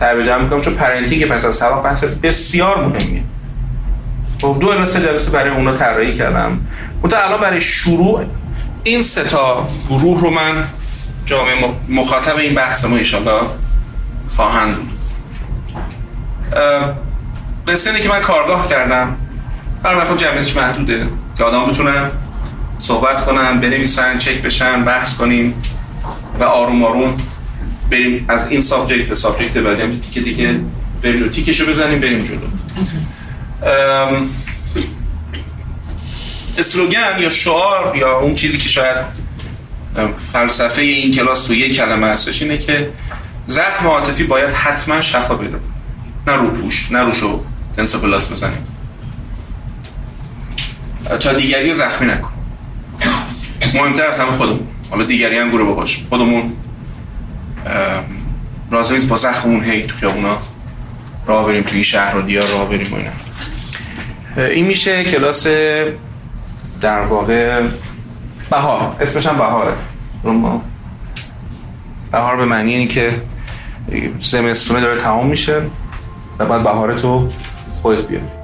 تعبیر 0.00 0.36
می‌کنم 0.36 0.60
چون 0.60 0.74
پرنتینگ 0.74 1.24
پس 1.24 1.44
از 1.44 1.58
طلاق 1.58 1.84
بحث 1.84 2.04
بسیار 2.04 2.86
مهمیه. 2.86 3.22
خب 4.40 4.56
دو 4.60 4.68
الی 4.68 4.86
سه 4.86 5.00
جلسه 5.00 5.30
برای 5.30 5.50
اونا 5.50 5.72
طراحی 5.72 6.12
کردم. 6.12 6.60
منتها 7.02 7.24
الان 7.24 7.40
برای 7.40 7.60
شروع 7.60 8.24
این 8.84 9.02
سه 9.02 9.24
تا 9.24 9.68
گروه 9.88 10.20
رو 10.20 10.30
من 10.30 10.64
جامعه 11.26 11.54
مخاطب 11.88 12.36
این 12.36 12.54
بحث 12.54 12.84
ما 12.84 12.96
ایشالله 12.96 13.40
خواهند 14.36 14.76
بود. 14.76 14.98
قصه 17.68 17.90
اینه 17.90 18.02
که 18.02 18.08
من 18.08 18.20
کارگاه 18.20 18.68
کردم. 18.68 19.16
هر 19.84 19.96
وقت 19.96 20.16
جمعیتش 20.16 20.56
محدوده 20.56 21.06
که 21.38 21.44
آدم 21.44 21.64
بتونن 21.64 22.10
صحبت 22.78 23.24
کنن 23.24 23.60
بنویسن 23.60 24.18
چک 24.18 24.42
بشن 24.42 24.84
بحث 24.84 25.16
کنیم 25.16 25.54
و 26.40 26.44
آروم 26.44 26.84
آروم 26.84 27.16
بریم 27.90 28.24
از 28.28 28.48
این 28.48 28.60
subject 28.60 29.08
به 29.08 29.14
subject 29.14 29.58
بعدی 29.58 29.82
هم 29.82 29.90
تیکه 29.98 30.22
تیکه 30.22 30.60
بریم 31.02 31.16
جلو. 31.16 31.28
تیکشو 31.28 31.66
بزنیم 31.66 32.00
بریم 32.00 32.24
جلو. 32.24 32.38
slogan 36.58 37.16
یا 37.20 37.30
شعار 37.30 37.96
یا 37.96 38.18
اون 38.18 38.34
چیزی 38.34 38.58
که 38.58 38.68
شاید 38.68 38.96
فلسفه 40.32 40.82
این 40.82 41.12
کلاس 41.12 41.44
تو 41.44 41.54
یک 41.54 41.76
کلمه 41.76 42.06
هستش 42.06 42.42
اینه 42.42 42.58
که 42.58 42.90
زخم 43.46 43.86
عاطفی 43.86 44.24
باید 44.24 44.52
حتما 44.52 45.00
شفا 45.00 45.36
کنه. 45.36 45.48
نه 46.26 46.32
رو 46.32 46.50
پوش 46.50 46.92
نه 46.92 47.00
رو 47.00 47.12
شو. 47.12 47.44
تنسوپلاست 47.76 48.32
بزنیم. 48.32 48.66
تا 51.20 51.32
دیگری 51.32 51.74
زخمی 51.74 52.06
نکن. 52.06 52.32
مهمتر 53.74 54.06
از 54.06 54.18
همه 54.20 54.30
خودمون. 54.30 54.68
حالا 54.90 55.04
دیگری 55.04 55.38
هم 55.38 55.50
گروه 55.50 55.76
باش 55.76 56.04
خودمون 56.08 56.52
لازم 58.72 58.94
نیست 58.94 59.08
با 59.08 59.16
زخممون 59.16 59.64
هی 59.64 59.82
تو 59.82 59.96
خیابونا 59.96 60.38
راه 61.26 61.46
بریم 61.46 61.62
توی 61.62 61.84
شهر 61.84 62.16
و 62.16 62.22
دیار 62.22 62.46
راه 62.46 62.68
بریم 62.68 62.92
و 62.92 62.96
اینا. 62.96 63.10
این 64.46 64.66
میشه 64.66 65.04
کلاس 65.04 65.46
در 66.80 67.00
واقع 67.00 67.62
بهار. 68.50 68.96
اسمش 69.00 69.26
هم 69.26 69.38
بهاره. 69.38 69.72
ما 70.24 70.62
بهار 72.12 72.36
به 72.36 72.44
معنی 72.44 72.72
اینی 72.72 72.86
که 72.86 73.12
زمستونه 74.18 74.80
داره 74.80 75.00
تمام 75.00 75.26
میشه 75.26 75.62
و 76.38 76.44
بعد 76.44 76.62
بهار 76.62 76.94
تو 76.94 77.28
خودت 77.82 78.06
بیاد 78.06 78.39